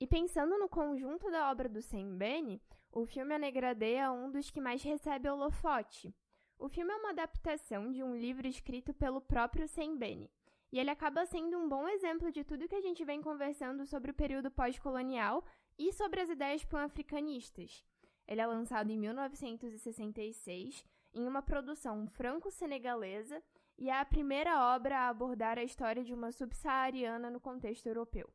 E 0.00 0.06
pensando 0.06 0.58
no 0.58 0.70
conjunto 0.70 1.30
da 1.30 1.50
obra 1.50 1.68
do 1.68 1.82
Sembene, 1.82 2.62
o 2.90 3.04
filme 3.04 3.34
A 3.34 3.38
Negra 3.38 3.74
D 3.74 3.92
é 3.92 4.10
um 4.10 4.30
dos 4.30 4.50
que 4.50 4.60
mais 4.60 4.82
recebe 4.82 5.28
holofote. 5.28 6.14
O 6.62 6.68
filme 6.68 6.92
é 6.92 6.96
uma 6.96 7.10
adaptação 7.10 7.90
de 7.90 8.04
um 8.04 8.14
livro 8.14 8.46
escrito 8.46 8.94
pelo 8.94 9.20
próprio 9.20 9.66
Sembene, 9.66 10.30
e 10.70 10.78
ele 10.78 10.90
acaba 10.90 11.26
sendo 11.26 11.58
um 11.58 11.68
bom 11.68 11.88
exemplo 11.88 12.30
de 12.30 12.44
tudo 12.44 12.68
que 12.68 12.76
a 12.76 12.80
gente 12.80 13.04
vem 13.04 13.20
conversando 13.20 13.84
sobre 13.84 14.12
o 14.12 14.14
período 14.14 14.48
pós-colonial 14.48 15.44
e 15.76 15.92
sobre 15.92 16.20
as 16.20 16.30
ideias 16.30 16.64
pan-africanistas. 16.64 17.84
Ele 18.28 18.40
é 18.40 18.46
lançado 18.46 18.90
em 18.90 18.96
1966 18.96 20.84
em 21.12 21.26
uma 21.26 21.42
produção 21.42 22.06
franco-senegalesa 22.06 23.42
e 23.76 23.90
é 23.90 23.98
a 23.98 24.04
primeira 24.04 24.72
obra 24.72 25.00
a 25.00 25.08
abordar 25.08 25.58
a 25.58 25.64
história 25.64 26.04
de 26.04 26.14
uma 26.14 26.30
subsaariana 26.30 27.28
no 27.28 27.40
contexto 27.40 27.86
europeu. 27.86 28.32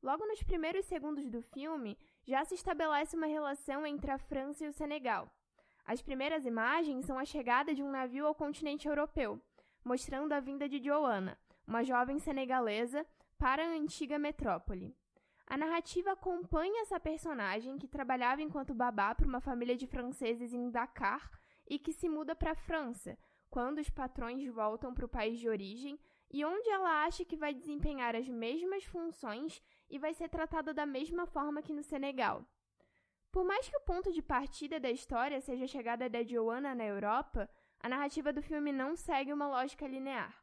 Logo 0.00 0.24
nos 0.26 0.44
primeiros 0.44 0.86
segundos 0.86 1.28
do 1.28 1.42
filme, 1.42 1.98
já 2.24 2.44
se 2.44 2.54
estabelece 2.54 3.16
uma 3.16 3.26
relação 3.26 3.84
entre 3.84 4.12
a 4.12 4.18
França 4.18 4.64
e 4.64 4.68
o 4.68 4.72
Senegal, 4.72 5.28
as 5.88 6.02
primeiras 6.02 6.44
imagens 6.44 7.06
são 7.06 7.18
a 7.18 7.24
chegada 7.24 7.74
de 7.74 7.82
um 7.82 7.90
navio 7.90 8.26
ao 8.26 8.34
continente 8.34 8.86
europeu, 8.86 9.40
mostrando 9.82 10.34
a 10.34 10.38
vinda 10.38 10.68
de 10.68 10.78
Joana, 10.84 11.38
uma 11.66 11.82
jovem 11.82 12.18
senegalesa, 12.18 13.06
para 13.38 13.64
a 13.64 13.70
antiga 13.70 14.18
metrópole. 14.18 14.94
A 15.46 15.56
narrativa 15.56 16.12
acompanha 16.12 16.82
essa 16.82 17.00
personagem 17.00 17.78
que 17.78 17.88
trabalhava 17.88 18.42
enquanto 18.42 18.74
babá 18.74 19.14
para 19.14 19.26
uma 19.26 19.40
família 19.40 19.74
de 19.74 19.86
franceses 19.86 20.52
em 20.52 20.70
Dakar 20.70 21.30
e 21.66 21.78
que 21.78 21.94
se 21.94 22.06
muda 22.06 22.36
para 22.36 22.50
a 22.50 22.56
França, 22.68 23.16
quando 23.48 23.78
os 23.78 23.88
patrões 23.88 24.46
voltam 24.46 24.92
para 24.92 25.06
o 25.06 25.08
país 25.08 25.38
de 25.38 25.48
origem 25.48 25.98
e 26.30 26.44
onde 26.44 26.68
ela 26.68 27.06
acha 27.06 27.24
que 27.24 27.34
vai 27.34 27.54
desempenhar 27.54 28.14
as 28.14 28.28
mesmas 28.28 28.84
funções 28.84 29.62
e 29.88 29.98
vai 29.98 30.12
ser 30.12 30.28
tratada 30.28 30.74
da 30.74 30.84
mesma 30.84 31.24
forma 31.24 31.62
que 31.62 31.72
no 31.72 31.82
Senegal. 31.82 32.44
Por 33.30 33.44
mais 33.44 33.68
que 33.68 33.76
o 33.76 33.80
ponto 33.80 34.12
de 34.12 34.22
partida 34.22 34.80
da 34.80 34.90
história 34.90 35.40
seja 35.40 35.64
a 35.64 35.68
chegada 35.68 36.08
da 36.08 36.22
Joanna 36.22 36.74
na 36.74 36.84
Europa, 36.84 37.48
a 37.80 37.88
narrativa 37.88 38.32
do 38.32 38.42
filme 38.42 38.72
não 38.72 38.96
segue 38.96 39.32
uma 39.32 39.46
lógica 39.46 39.86
linear. 39.86 40.34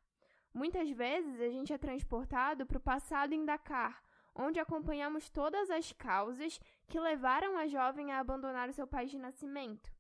Muitas 0.54 0.90
vezes 0.90 1.42
a 1.42 1.50
gente 1.50 1.74
é 1.74 1.78
transportado 1.78 2.66
para 2.66 2.78
o 2.78 2.82
passado 2.82 3.34
em 3.34 3.44
Dakar, 3.44 4.02
onde 4.34 4.60
acompanhamos 4.60 5.30
todas 5.30 5.70
as 5.70 5.92
causas 5.92 6.60
que 6.88 7.00
levaram 7.00 7.58
a 7.58 7.68
jovem 7.68 8.12
a 8.12 8.20
abandonar 8.20 8.70
o 8.70 8.74
seu 8.74 8.86
país 8.88 9.10
de 9.12 9.18
nascimento. 9.18 9.92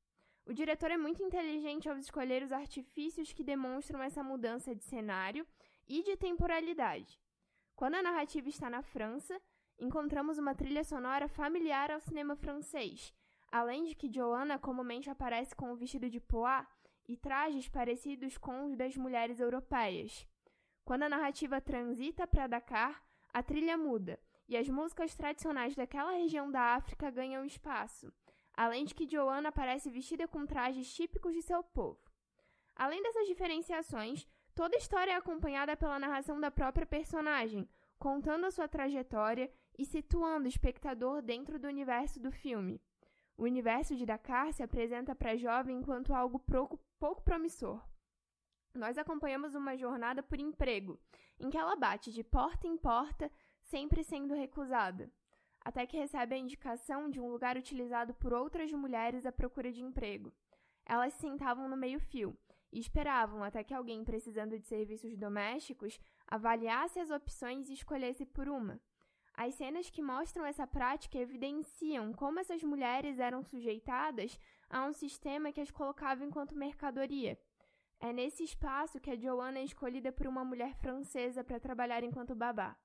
O 0.45 0.53
diretor 0.53 0.91
é 0.91 0.97
muito 0.97 1.23
inteligente 1.23 1.89
ao 1.89 1.97
escolher 1.97 2.43
os 2.43 2.51
artifícios 2.51 3.33
que 3.33 3.43
demonstram 3.43 4.01
essa 4.01 4.21
mudança 4.21 4.75
de 4.75 4.83
cenário 4.83 5.45
e 5.87 6.03
de 6.03 6.15
temporalidade. 6.15 7.19
Quando 7.75 7.95
a 7.95 8.03
narrativa 8.03 8.47
está 8.47 8.69
na 8.69 8.81
França, 8.81 9.41
encontramos 9.79 10.37
uma 10.37 10.55
trilha 10.55 10.83
sonora 10.83 11.27
familiar 11.27 11.91
ao 11.91 11.99
cinema 11.99 12.35
francês, 12.35 13.13
além 13.51 13.85
de 13.85 13.95
que 13.95 14.11
Joanna 14.11 14.57
comumente 14.57 15.09
aparece 15.09 15.55
com 15.55 15.71
o 15.71 15.75
vestido 15.75 16.09
de 16.09 16.19
pois 16.19 16.65
e 17.07 17.15
trajes 17.15 17.69
parecidos 17.69 18.37
com 18.37 18.65
os 18.65 18.75
das 18.75 18.95
mulheres 18.95 19.39
europeias. 19.39 20.27
Quando 20.83 21.03
a 21.03 21.09
narrativa 21.09 21.61
transita 21.61 22.27
para 22.27 22.47
Dakar, 22.47 23.03
a 23.33 23.43
trilha 23.43 23.77
muda 23.77 24.19
e 24.47 24.55
as 24.55 24.67
músicas 24.69 25.15
tradicionais 25.15 25.75
daquela 25.75 26.11
região 26.11 26.51
da 26.51 26.75
África 26.75 27.09
ganham 27.09 27.45
espaço, 27.45 28.11
além 28.55 28.85
de 28.85 28.93
que 28.93 29.07
Joanna 29.07 29.49
aparece 29.49 29.89
vestida 29.89 30.27
com 30.27 30.45
trajes 30.45 30.93
típicos 30.93 31.33
de 31.33 31.41
seu 31.41 31.63
povo. 31.63 31.99
Além 32.75 33.01
dessas 33.01 33.27
diferenciações, 33.27 34.27
toda 34.53 34.75
a 34.75 34.79
história 34.79 35.11
é 35.11 35.15
acompanhada 35.15 35.75
pela 35.75 35.99
narração 35.99 36.39
da 36.39 36.51
própria 36.51 36.85
personagem, 36.85 37.67
contando 37.97 38.45
a 38.45 38.51
sua 38.51 38.67
trajetória 38.67 39.51
e 39.77 39.85
situando 39.85 40.45
o 40.45 40.49
espectador 40.49 41.21
dentro 41.21 41.59
do 41.59 41.67
universo 41.67 42.19
do 42.19 42.31
filme. 42.31 42.81
O 43.37 43.43
universo 43.43 43.95
de 43.95 44.05
Dakar 44.05 44.53
se 44.53 44.63
apresenta 44.63 45.13
para 45.13 45.31
a 45.31 45.37
jovem 45.37 45.77
enquanto 45.77 46.13
algo 46.13 46.39
pouco, 46.39 47.21
promissor. 47.21 47.83
Nós 48.73 48.97
acompanhamos 48.97 49.55
uma 49.55 49.75
jornada 49.75 50.23
por 50.23 50.39
emprego, 50.39 50.99
em 51.39 51.49
que 51.49 51.57
ela 51.57 51.75
bate 51.75 52.11
de 52.11 52.23
porta 52.23 52.67
em 52.67 52.77
porta, 52.77 53.31
sempre 53.61 54.03
sendo 54.03 54.33
recusada, 54.33 55.11
até 55.61 55.85
que 55.85 55.97
recebe 55.97 56.35
a 56.35 56.37
indicação 56.37 57.09
de 57.09 57.19
um 57.19 57.29
lugar 57.29 57.57
utilizado 57.57 58.13
por 58.13 58.33
outras 58.33 58.71
mulheres 58.71 59.25
à 59.25 59.31
procura 59.31 59.71
de 59.71 59.81
emprego. 59.81 60.31
Elas 60.85 61.13
se 61.13 61.21
sentavam 61.21 61.67
no 61.67 61.75
meio-fio 61.75 62.37
e 62.71 62.79
esperavam 62.79 63.43
até 63.43 63.63
que 63.63 63.73
alguém 63.73 64.03
precisando 64.03 64.59
de 64.59 64.67
serviços 64.67 65.17
domésticos 65.17 65.99
avaliasse 66.27 66.99
as 66.99 67.09
opções 67.09 67.69
e 67.69 67.73
escolhesse 67.73 68.25
por 68.25 68.47
uma. 68.47 68.79
As 69.37 69.53
cenas 69.55 69.89
que 69.89 70.01
mostram 70.01 70.45
essa 70.45 70.65
prática 70.65 71.17
evidenciam 71.17 72.13
como 72.13 72.39
essas 72.39 72.63
mulheres 72.63 73.19
eram 73.19 73.43
sujeitadas 73.43 74.39
a 74.69 74.85
um 74.85 74.93
sistema 74.93 75.51
que 75.51 75.59
as 75.59 75.69
colocava 75.69 76.23
enquanto 76.23 76.55
mercadoria. 76.55 77.37
É 77.99 78.13
nesse 78.13 78.43
espaço 78.43 78.99
que 78.99 79.11
a 79.11 79.15
Joanna 79.15 79.59
é 79.59 79.65
escolhida 79.65 80.09
por 80.09 80.25
uma 80.25 80.45
mulher 80.45 80.73
francesa 80.75 81.43
para 81.43 81.59
trabalhar 81.59 82.01
enquanto 82.01 82.33
babá. 82.33 82.77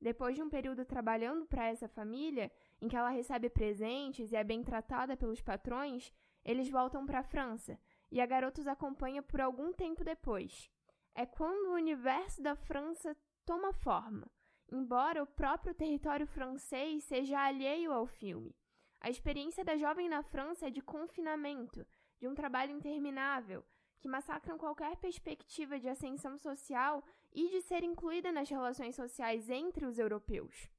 Depois 0.00 0.34
de 0.34 0.42
um 0.42 0.48
período 0.48 0.86
trabalhando 0.86 1.44
para 1.44 1.66
essa 1.66 1.86
família, 1.86 2.50
em 2.80 2.88
que 2.88 2.96
ela 2.96 3.10
recebe 3.10 3.50
presentes 3.50 4.32
e 4.32 4.36
é 4.36 4.44
bem 4.44 4.62
tratada 4.62 5.18
pelos 5.18 5.42
patrões, 5.42 6.10
eles 6.42 6.70
voltam 6.70 7.04
para 7.04 7.20
a 7.20 7.24
França 7.24 7.78
e 8.10 8.22
a 8.22 8.26
garota 8.26 8.62
os 8.62 8.66
acompanha 8.66 9.22
por 9.22 9.40
algum 9.40 9.70
tempo 9.70 10.02
depois. 10.02 10.70
É 11.14 11.26
quando 11.26 11.68
o 11.68 11.74
universo 11.74 12.42
da 12.42 12.56
França 12.56 13.14
toma 13.44 13.72
forma 13.72 14.26
embora 14.70 15.22
o 15.22 15.26
próprio 15.26 15.74
território 15.74 16.26
francês 16.26 17.04
seja 17.04 17.38
alheio 17.38 17.92
ao 17.92 18.06
filme. 18.06 18.54
A 19.00 19.10
experiência 19.10 19.64
da 19.64 19.76
jovem 19.76 20.08
na 20.08 20.22
França 20.22 20.68
é 20.68 20.70
de 20.70 20.80
confinamento, 20.80 21.86
de 22.18 22.26
um 22.26 22.34
trabalho 22.34 22.72
interminável, 22.72 23.64
que 23.98 24.08
massacram 24.08 24.58
qualquer 24.58 24.96
perspectiva 24.96 25.78
de 25.78 25.88
ascensão 25.88 26.36
social 26.38 27.02
e 27.32 27.48
de 27.48 27.60
ser 27.62 27.82
incluída 27.82 28.30
nas 28.32 28.48
relações 28.48 28.94
sociais 28.94 29.50
entre 29.50 29.86
os 29.86 29.98
europeus. 29.98 30.70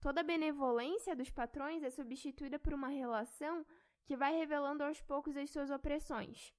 Toda 0.00 0.20
a 0.20 0.24
benevolência 0.24 1.16
dos 1.16 1.30
patrões 1.30 1.82
é 1.82 1.90
substituída 1.90 2.58
por 2.58 2.74
uma 2.74 2.88
relação 2.88 3.64
que 4.04 4.16
vai 4.16 4.36
revelando 4.36 4.82
aos 4.82 5.00
poucos 5.00 5.36
as 5.36 5.50
suas 5.50 5.70
opressões. 5.70 6.54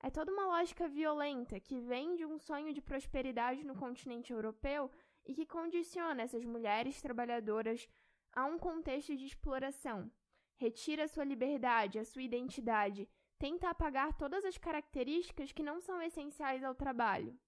É 0.00 0.10
toda 0.10 0.32
uma 0.32 0.46
lógica 0.46 0.86
violenta 0.86 1.58
que 1.58 1.80
vem 1.80 2.14
de 2.14 2.24
um 2.24 2.38
sonho 2.38 2.72
de 2.72 2.80
prosperidade 2.80 3.64
no 3.64 3.74
continente 3.74 4.32
europeu 4.32 4.90
e 5.26 5.34
que 5.34 5.46
condiciona 5.46 6.22
essas 6.22 6.44
mulheres 6.44 7.00
trabalhadoras 7.00 7.88
a 8.32 8.44
um 8.44 8.58
contexto 8.58 9.16
de 9.16 9.24
exploração. 9.24 10.10
Retira 10.56 11.08
sua 11.08 11.24
liberdade, 11.24 11.98
a 11.98 12.04
sua 12.04 12.22
identidade, 12.22 13.08
tenta 13.38 13.68
apagar 13.68 14.16
todas 14.16 14.44
as 14.44 14.56
características 14.56 15.52
que 15.52 15.62
não 15.62 15.80
são 15.80 16.00
essenciais 16.00 16.62
ao 16.62 16.74
trabalho. 16.74 17.38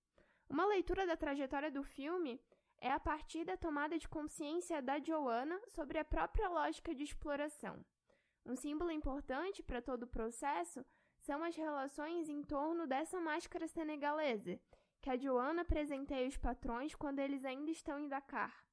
Uma 0.48 0.66
leitura 0.66 1.06
da 1.06 1.16
trajetória 1.16 1.70
do 1.70 1.82
filme 1.82 2.40
é 2.78 2.90
a 2.90 3.00
partir 3.00 3.44
da 3.44 3.56
tomada 3.56 3.98
de 3.98 4.08
consciência 4.08 4.82
da 4.82 4.98
Joanna 4.98 5.60
sobre 5.68 5.98
a 5.98 6.04
própria 6.04 6.48
lógica 6.48 6.94
de 6.94 7.02
exploração. 7.02 7.84
Um 8.44 8.54
símbolo 8.54 8.90
importante 8.90 9.62
para 9.62 9.82
todo 9.82 10.04
o 10.04 10.08
processo 10.08 10.84
são 11.18 11.42
as 11.42 11.56
relações 11.56 12.28
em 12.28 12.42
torno 12.42 12.86
dessa 12.86 13.20
máscara 13.20 13.66
senegalesa, 13.66 14.60
que 15.06 15.10
a 15.10 15.16
Joana 15.16 15.64
presenteia 15.64 16.26
os 16.26 16.36
patrões 16.36 16.92
quando 16.92 17.20
eles 17.20 17.44
ainda 17.44 17.70
estão 17.70 17.96
em 17.96 18.08
Dakar. 18.08 18.66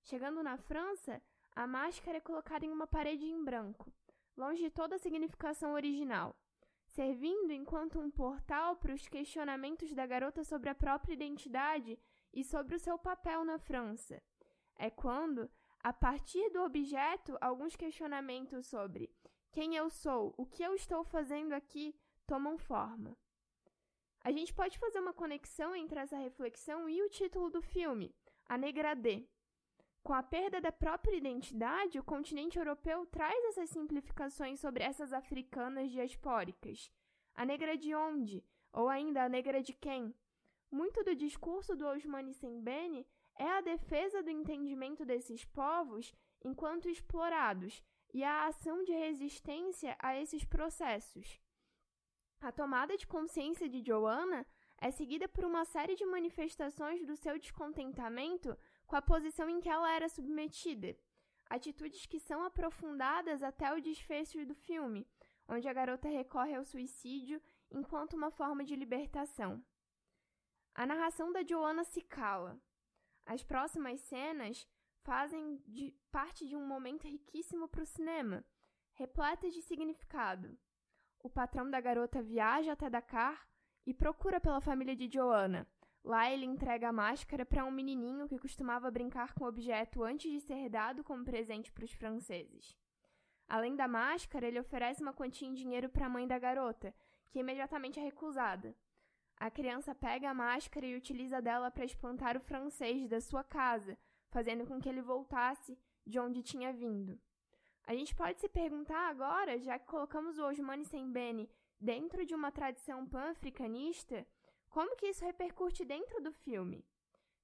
Chegando 0.00 0.42
na 0.42 0.56
França, 0.56 1.20
a 1.54 1.66
máscara 1.66 2.16
é 2.16 2.20
colocada 2.22 2.64
em 2.64 2.70
uma 2.70 2.86
parede 2.86 3.26
em 3.26 3.44
branco, 3.44 3.92
longe 4.34 4.62
de 4.62 4.70
toda 4.70 4.96
a 4.96 4.98
significação 4.98 5.74
original, 5.74 6.34
servindo 6.86 7.52
enquanto 7.52 8.00
um 8.00 8.10
portal 8.10 8.76
para 8.76 8.94
os 8.94 9.06
questionamentos 9.08 9.92
da 9.92 10.06
garota 10.06 10.42
sobre 10.42 10.70
a 10.70 10.74
própria 10.74 11.12
identidade 11.12 11.98
e 12.32 12.42
sobre 12.42 12.76
o 12.76 12.80
seu 12.80 12.96
papel 12.96 13.44
na 13.44 13.58
França. 13.58 14.22
É 14.76 14.88
quando, 14.88 15.50
a 15.80 15.92
partir 15.92 16.48
do 16.48 16.62
objeto, 16.62 17.36
alguns 17.42 17.76
questionamentos 17.76 18.68
sobre 18.68 19.14
quem 19.52 19.76
eu 19.76 19.90
sou, 19.90 20.32
o 20.38 20.46
que 20.46 20.62
eu 20.62 20.74
estou 20.74 21.04
fazendo 21.04 21.52
aqui, 21.52 21.94
tomam 22.26 22.56
forma. 22.56 23.14
A 24.24 24.32
gente 24.32 24.54
pode 24.54 24.78
fazer 24.78 25.00
uma 25.00 25.12
conexão 25.12 25.76
entre 25.76 26.00
essa 26.00 26.16
reflexão 26.16 26.88
e 26.88 27.02
o 27.02 27.10
título 27.10 27.50
do 27.50 27.60
filme, 27.60 28.10
A 28.48 28.56
Negra 28.56 28.94
D. 28.94 29.28
Com 30.02 30.14
a 30.14 30.22
perda 30.22 30.62
da 30.62 30.72
própria 30.72 31.14
identidade, 31.14 31.98
o 31.98 32.02
continente 32.02 32.58
europeu 32.58 33.04
traz 33.04 33.44
essas 33.44 33.68
simplificações 33.68 34.58
sobre 34.60 34.82
essas 34.82 35.12
africanas 35.12 35.90
diaspóricas. 35.90 36.90
A 37.34 37.44
negra 37.44 37.76
de 37.76 37.94
onde? 37.94 38.42
Ou 38.72 38.88
ainda 38.88 39.24
a 39.24 39.28
negra 39.28 39.62
de 39.62 39.74
quem? 39.74 40.14
Muito 40.70 41.04
do 41.04 41.14
discurso 41.14 41.76
do 41.76 41.86
Ousmane 41.86 42.32
Sembene 42.32 43.06
é 43.38 43.46
a 43.46 43.60
defesa 43.60 44.22
do 44.22 44.30
entendimento 44.30 45.04
desses 45.04 45.44
povos 45.44 46.14
enquanto 46.42 46.88
explorados 46.88 47.82
e 48.14 48.24
a 48.24 48.46
ação 48.46 48.82
de 48.84 48.92
resistência 48.92 49.94
a 49.98 50.18
esses 50.18 50.46
processos. 50.46 51.43
A 52.44 52.52
tomada 52.52 52.94
de 52.94 53.06
consciência 53.06 53.66
de 53.66 53.82
Joanna 53.82 54.46
é 54.76 54.90
seguida 54.90 55.26
por 55.26 55.46
uma 55.46 55.64
série 55.64 55.94
de 55.94 56.04
manifestações 56.04 57.02
do 57.06 57.16
seu 57.16 57.38
descontentamento 57.38 58.54
com 58.86 58.96
a 58.96 59.00
posição 59.00 59.48
em 59.48 59.60
que 59.60 59.68
ela 59.70 59.90
era 59.90 60.10
submetida, 60.10 60.94
atitudes 61.48 62.04
que 62.04 62.20
são 62.20 62.44
aprofundadas 62.44 63.42
até 63.42 63.72
o 63.72 63.80
desfecho 63.80 64.44
do 64.44 64.54
filme, 64.54 65.08
onde 65.48 65.66
a 65.66 65.72
garota 65.72 66.06
recorre 66.06 66.54
ao 66.54 66.66
suicídio 66.66 67.40
enquanto 67.70 68.12
uma 68.12 68.30
forma 68.30 68.62
de 68.62 68.76
libertação. 68.76 69.64
A 70.74 70.84
narração 70.84 71.32
da 71.32 71.42
Joanna 71.42 71.82
se 71.82 72.02
cala. 72.02 72.60
As 73.24 73.42
próximas 73.42 74.02
cenas 74.02 74.68
fazem 75.00 75.62
de 75.66 75.94
parte 76.12 76.46
de 76.46 76.54
um 76.54 76.66
momento 76.66 77.08
riquíssimo 77.08 77.66
para 77.66 77.84
o 77.84 77.86
cinema, 77.86 78.44
repletas 78.92 79.54
de 79.54 79.62
significado. 79.62 80.58
O 81.24 81.30
patrão 81.30 81.70
da 81.70 81.80
garota 81.80 82.20
viaja 82.20 82.74
até 82.74 82.90
Dakar 82.90 83.48
e 83.86 83.94
procura 83.94 84.38
pela 84.38 84.60
família 84.60 84.94
de 84.94 85.08
Joanna. 85.10 85.66
Lá 86.04 86.30
ele 86.30 86.44
entrega 86.44 86.90
a 86.90 86.92
máscara 86.92 87.46
para 87.46 87.64
um 87.64 87.70
menininho 87.70 88.28
que 88.28 88.38
costumava 88.38 88.90
brincar 88.90 89.32
com 89.32 89.44
o 89.44 89.48
objeto 89.48 90.04
antes 90.04 90.30
de 90.30 90.40
ser 90.40 90.68
dado 90.68 91.02
como 91.02 91.24
presente 91.24 91.72
para 91.72 91.86
os 91.86 91.92
franceses. 91.92 92.76
Além 93.48 93.74
da 93.74 93.88
máscara, 93.88 94.46
ele 94.46 94.60
oferece 94.60 95.00
uma 95.00 95.14
quantia 95.14 95.48
em 95.48 95.54
dinheiro 95.54 95.88
para 95.88 96.04
a 96.04 96.10
mãe 96.10 96.26
da 96.26 96.38
garota, 96.38 96.94
que 97.30 97.38
imediatamente 97.38 97.98
é 97.98 98.02
recusada. 98.02 98.76
A 99.38 99.50
criança 99.50 99.94
pega 99.94 100.28
a 100.28 100.34
máscara 100.34 100.84
e 100.84 100.94
utiliza 100.94 101.40
dela 101.40 101.70
para 101.70 101.86
espantar 101.86 102.36
o 102.36 102.40
francês 102.40 103.08
da 103.08 103.18
sua 103.18 103.42
casa, 103.42 103.96
fazendo 104.28 104.66
com 104.66 104.78
que 104.78 104.90
ele 104.90 105.00
voltasse 105.00 105.78
de 106.06 106.18
onde 106.18 106.42
tinha 106.42 106.70
vindo. 106.70 107.18
A 107.86 107.94
gente 107.94 108.14
pode 108.14 108.40
se 108.40 108.48
perguntar 108.48 109.10
agora, 109.10 109.58
já 109.58 109.78
que 109.78 109.86
colocamos 109.86 110.38
o 110.38 110.46
Osmani 110.46 110.86
Sembene 110.86 111.50
dentro 111.78 112.24
de 112.24 112.34
uma 112.34 112.50
tradição 112.50 113.06
pan-africanista, 113.06 114.26
como 114.70 114.96
que 114.96 115.06
isso 115.06 115.24
repercute 115.24 115.84
dentro 115.84 116.22
do 116.22 116.32
filme? 116.32 116.84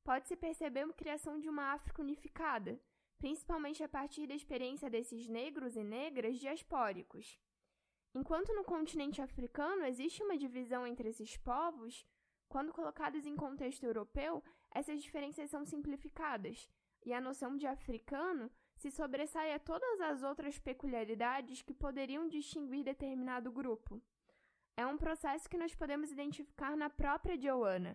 Pode-se 0.03 0.35
perceber 0.37 0.85
uma 0.85 0.95
criação 0.95 1.39
de 1.39 1.49
uma 1.49 1.73
África 1.75 2.01
unificada, 2.01 2.81
principalmente 3.19 3.85
a 3.85 3.89
partir 3.89 4.27
da 4.27 4.35
experiência 4.35 4.89
desses 4.89 5.29
negros 5.29 5.77
e 5.77 5.85
negras 5.85 6.39
diaspóricos. 6.39 7.39
Enquanto 8.15 8.55
no 8.55 8.65
continente 8.65 9.21
africano 9.21 9.85
existe 9.85 10.23
uma 10.23 10.39
divisão 10.39 10.87
entre 10.87 11.11
esses 11.11 11.37
povos, 11.37 12.07
quando 12.49 12.73
colocados 12.73 13.27
em 13.27 13.37
contexto 13.37 13.85
europeu, 13.85 14.43
essas 14.71 15.03
diferenças 15.03 15.51
são 15.51 15.67
simplificadas, 15.67 16.69
e 17.05 17.13
a 17.13 17.21
noção 17.21 17.57
de 17.57 17.67
africano 17.67 18.51
se 18.81 18.91
sobressai 18.91 19.53
a 19.53 19.59
todas 19.59 20.01
as 20.01 20.23
outras 20.23 20.59
peculiaridades 20.59 21.61
que 21.61 21.75
poderiam 21.75 22.27
distinguir 22.27 22.83
determinado 22.83 23.53
grupo. 23.53 24.01
É 24.75 24.87
um 24.87 24.97
processo 24.97 25.51
que 25.51 25.59
nós 25.59 25.75
podemos 25.75 26.11
identificar 26.11 26.75
na 26.75 26.89
própria 26.89 27.39
Joanna, 27.39 27.95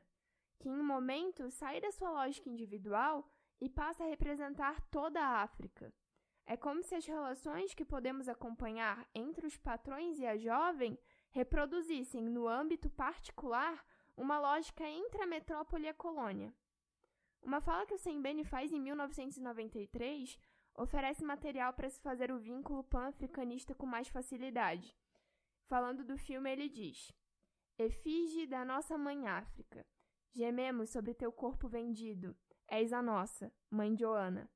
que 0.60 0.70
em 0.70 0.72
um 0.72 0.86
momento 0.86 1.50
sai 1.50 1.82
da 1.82 1.92
sua 1.92 2.12
lógica 2.12 2.52
individual 2.52 3.28
e 3.60 3.68
passa 3.68 4.04
a 4.04 4.08
representar 4.08 4.80
toda 4.92 5.20
a 5.20 5.42
África. 5.42 5.92
É 6.46 6.56
como 6.56 6.84
se 6.84 6.94
as 6.94 7.08
relações 7.08 7.74
que 7.74 7.84
podemos 7.84 8.30
acompanhar 8.30 9.10
entre 9.16 9.48
os 9.48 9.58
patrões 9.58 10.20
e 10.20 10.28
a 10.28 10.38
jovem 10.38 11.00
reproduzissem, 11.32 12.22
no 12.22 12.48
âmbito 12.48 12.92
particular, 12.92 13.84
uma 14.16 14.38
lógica 14.38 14.88
entre 14.88 15.24
a 15.24 15.26
metrópole 15.26 15.86
e 15.86 15.90
a 15.90 15.96
colônia. 15.96 16.54
Uma 17.42 17.60
fala 17.60 17.86
que 17.88 17.94
o 17.96 17.98
Sembene 17.98 18.44
faz 18.44 18.72
em 18.72 18.80
1993 18.80 20.40
oferece 20.78 21.24
material 21.24 21.74
para 21.74 21.90
se 21.90 22.00
fazer 22.02 22.32
o 22.32 22.40
vínculo 22.40 22.84
pan-africanista 22.84 23.74
com 23.74 23.86
mais 23.86 24.08
facilidade. 24.08 24.96
Falando 25.68 26.04
do 26.04 26.18
filme, 26.18 26.52
ele 26.52 26.70
diz: 26.70 27.12
Efígie 27.78 28.46
da 28.46 28.64
nossa 28.64 28.98
mãe 28.98 29.28
África, 29.28 29.86
gememos 30.34 30.90
sobre 30.90 31.14
teu 31.14 31.32
corpo 31.32 31.68
vendido, 31.68 32.36
és 32.68 32.94
a 32.94 33.02
nossa, 33.02 33.52
mãe 33.70 33.96
Joana. 33.96 34.50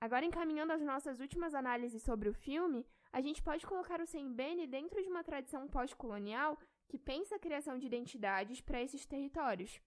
Agora, 0.00 0.24
encaminhando 0.24 0.72
as 0.72 0.80
nossas 0.80 1.18
últimas 1.18 1.54
análises 1.54 2.02
sobre 2.02 2.28
o 2.28 2.34
filme, 2.34 2.86
a 3.12 3.20
gente 3.20 3.42
pode 3.42 3.66
colocar 3.66 4.00
o 4.00 4.06
Sembene 4.06 4.66
dentro 4.66 5.02
de 5.02 5.08
uma 5.08 5.24
tradição 5.24 5.66
pós-colonial 5.66 6.56
que 6.86 6.98
pensa 6.98 7.34
a 7.34 7.38
criação 7.38 7.78
de 7.78 7.86
identidades 7.86 8.60
para 8.60 8.80
esses 8.80 9.04
territórios. 9.04 9.80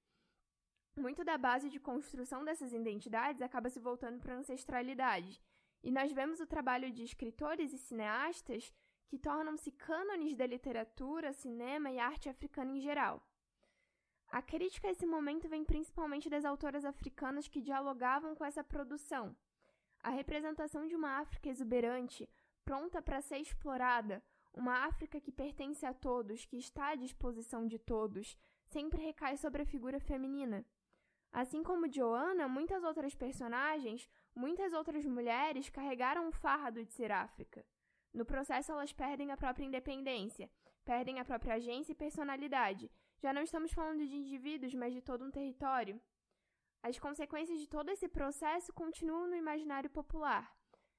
Muito 0.97 1.23
da 1.23 1.37
base 1.37 1.69
de 1.69 1.79
construção 1.79 2.43
dessas 2.43 2.73
identidades 2.73 3.41
acaba 3.41 3.69
se 3.69 3.79
voltando 3.79 4.19
para 4.19 4.35
a 4.35 4.37
ancestralidade, 4.37 5.41
e 5.83 5.91
nós 5.91 6.11
vemos 6.11 6.39
o 6.39 6.45
trabalho 6.45 6.91
de 6.91 7.03
escritores 7.03 7.73
e 7.73 7.77
cineastas 7.77 8.73
que 9.07 9.17
tornam-se 9.17 9.71
cânones 9.71 10.35
da 10.35 10.45
literatura, 10.45 11.33
cinema 11.33 11.91
e 11.91 11.99
arte 11.99 12.29
africana 12.29 12.71
em 12.71 12.79
geral. 12.79 13.21
A 14.29 14.41
crítica 14.41 14.87
a 14.87 14.91
esse 14.91 15.05
momento 15.05 15.49
vem 15.49 15.65
principalmente 15.65 16.29
das 16.29 16.45
autoras 16.45 16.85
africanas 16.85 17.47
que 17.49 17.59
dialogavam 17.59 18.33
com 18.33 18.45
essa 18.45 18.63
produção. 18.63 19.35
A 20.01 20.09
representação 20.09 20.87
de 20.87 20.95
uma 20.95 21.19
África 21.19 21.49
exuberante, 21.49 22.29
pronta 22.63 23.01
para 23.01 23.21
ser 23.21 23.39
explorada, 23.39 24.23
uma 24.53 24.85
África 24.85 25.19
que 25.19 25.31
pertence 25.31 25.85
a 25.85 25.93
todos, 25.93 26.45
que 26.45 26.57
está 26.57 26.89
à 26.89 26.95
disposição 26.95 27.67
de 27.67 27.77
todos, 27.77 28.37
sempre 28.67 29.01
recai 29.01 29.35
sobre 29.35 29.63
a 29.63 29.65
figura 29.65 29.99
feminina. 29.99 30.65
Assim 31.31 31.63
como 31.63 31.91
Joanna, 31.91 32.47
muitas 32.47 32.83
outras 32.83 33.15
personagens, 33.15 34.09
muitas 34.35 34.73
outras 34.73 35.05
mulheres 35.05 35.69
carregaram 35.69 36.27
o 36.27 36.31
fardo 36.31 36.83
de 36.83 36.91
ser 36.91 37.11
África. 37.11 37.65
No 38.13 38.25
processo, 38.25 38.71
elas 38.71 38.91
perdem 38.91 39.31
a 39.31 39.37
própria 39.37 39.65
independência, 39.65 40.51
perdem 40.83 41.19
a 41.19 41.25
própria 41.25 41.55
agência 41.55 41.93
e 41.93 41.95
personalidade. 41.95 42.91
Já 43.21 43.31
não 43.31 43.41
estamos 43.41 43.71
falando 43.71 44.05
de 44.05 44.15
indivíduos, 44.15 44.73
mas 44.73 44.93
de 44.93 45.01
todo 45.01 45.23
um 45.23 45.31
território. 45.31 46.01
As 46.83 46.99
consequências 46.99 47.59
de 47.59 47.67
todo 47.67 47.89
esse 47.89 48.09
processo 48.09 48.73
continuam 48.73 49.27
no 49.27 49.35
imaginário 49.35 49.89
popular. 49.89 50.53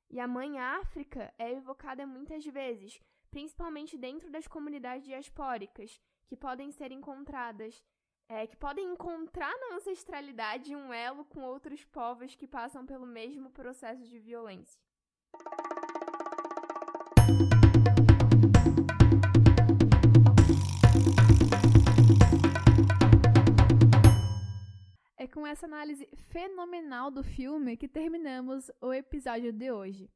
E 0.09 0.21
a 0.21 0.29
mãe 0.29 0.59
África 0.59 1.35
é 1.39 1.53
evocada 1.53 2.07
muitas 2.07 2.45
vezes, 2.47 3.01
principalmente 3.31 3.99
dentro 3.99 4.31
das 4.31 4.47
comunidades 4.47 5.05
diaspóricas, 5.05 6.01
que 6.27 6.37
podem 6.37 6.71
ser 6.71 6.93
encontradas, 6.93 7.85
é, 8.29 8.47
que 8.47 8.57
podem 8.57 8.93
encontrar 8.93 9.53
na 9.59 9.77
ancestralidade 9.77 10.75
um 10.75 10.93
elo 10.93 11.25
com 11.25 11.43
outros 11.43 11.85
povos 11.85 12.35
que 12.35 12.47
passam 12.47 12.87
pelo 12.87 13.07
mesmo 13.07 13.51
processo 13.51 14.03
de 14.05 14.19
violência. 14.19 14.81
É 25.17 25.27
com 25.27 25.47
essa 25.47 25.67
análise 25.67 26.09
fenomenal 26.31 27.11
do 27.11 27.23
filme 27.23 27.77
que 27.77 27.89
terminamos 27.89 28.71
o 28.81 28.93
episódio 28.93 29.53
de 29.53 29.71
hoje. 29.71 30.11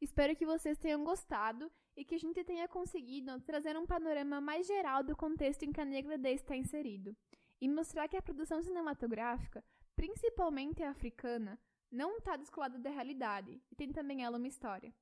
Espero 0.00 0.34
que 0.36 0.46
vocês 0.46 0.78
tenham 0.78 1.04
gostado 1.04 1.70
e 1.96 2.04
que 2.04 2.14
a 2.14 2.18
gente 2.18 2.42
tenha 2.44 2.68
conseguido 2.68 3.40
trazer 3.40 3.76
um 3.76 3.86
panorama 3.86 4.40
mais 4.40 4.66
geral 4.66 5.02
do 5.02 5.16
contexto 5.16 5.64
em 5.64 5.72
que 5.72 5.80
a 5.80 5.84
Negra 5.84 6.16
Day 6.16 6.34
está 6.34 6.56
inserido 6.56 7.16
e 7.60 7.68
mostrar 7.68 8.08
que 8.08 8.16
a 8.16 8.22
produção 8.22 8.62
cinematográfica, 8.62 9.64
principalmente 9.96 10.82
africana, 10.82 11.58
não 11.90 12.18
está 12.18 12.36
descolada 12.36 12.78
da 12.78 12.90
realidade 12.90 13.60
e 13.70 13.74
tem 13.74 13.90
também 13.90 14.24
ela 14.24 14.38
uma 14.38 14.48
história. 14.48 14.94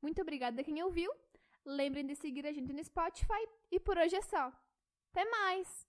Muito 0.00 0.20
obrigada 0.22 0.60
a 0.60 0.64
quem 0.64 0.82
ouviu. 0.82 1.12
Lembrem 1.64 2.06
de 2.06 2.14
seguir 2.14 2.46
a 2.46 2.52
gente 2.52 2.72
no 2.72 2.82
Spotify 2.82 3.46
e 3.70 3.78
por 3.78 3.98
hoje 3.98 4.16
é 4.16 4.22
só. 4.22 4.52
Até 5.12 5.28
mais! 5.28 5.86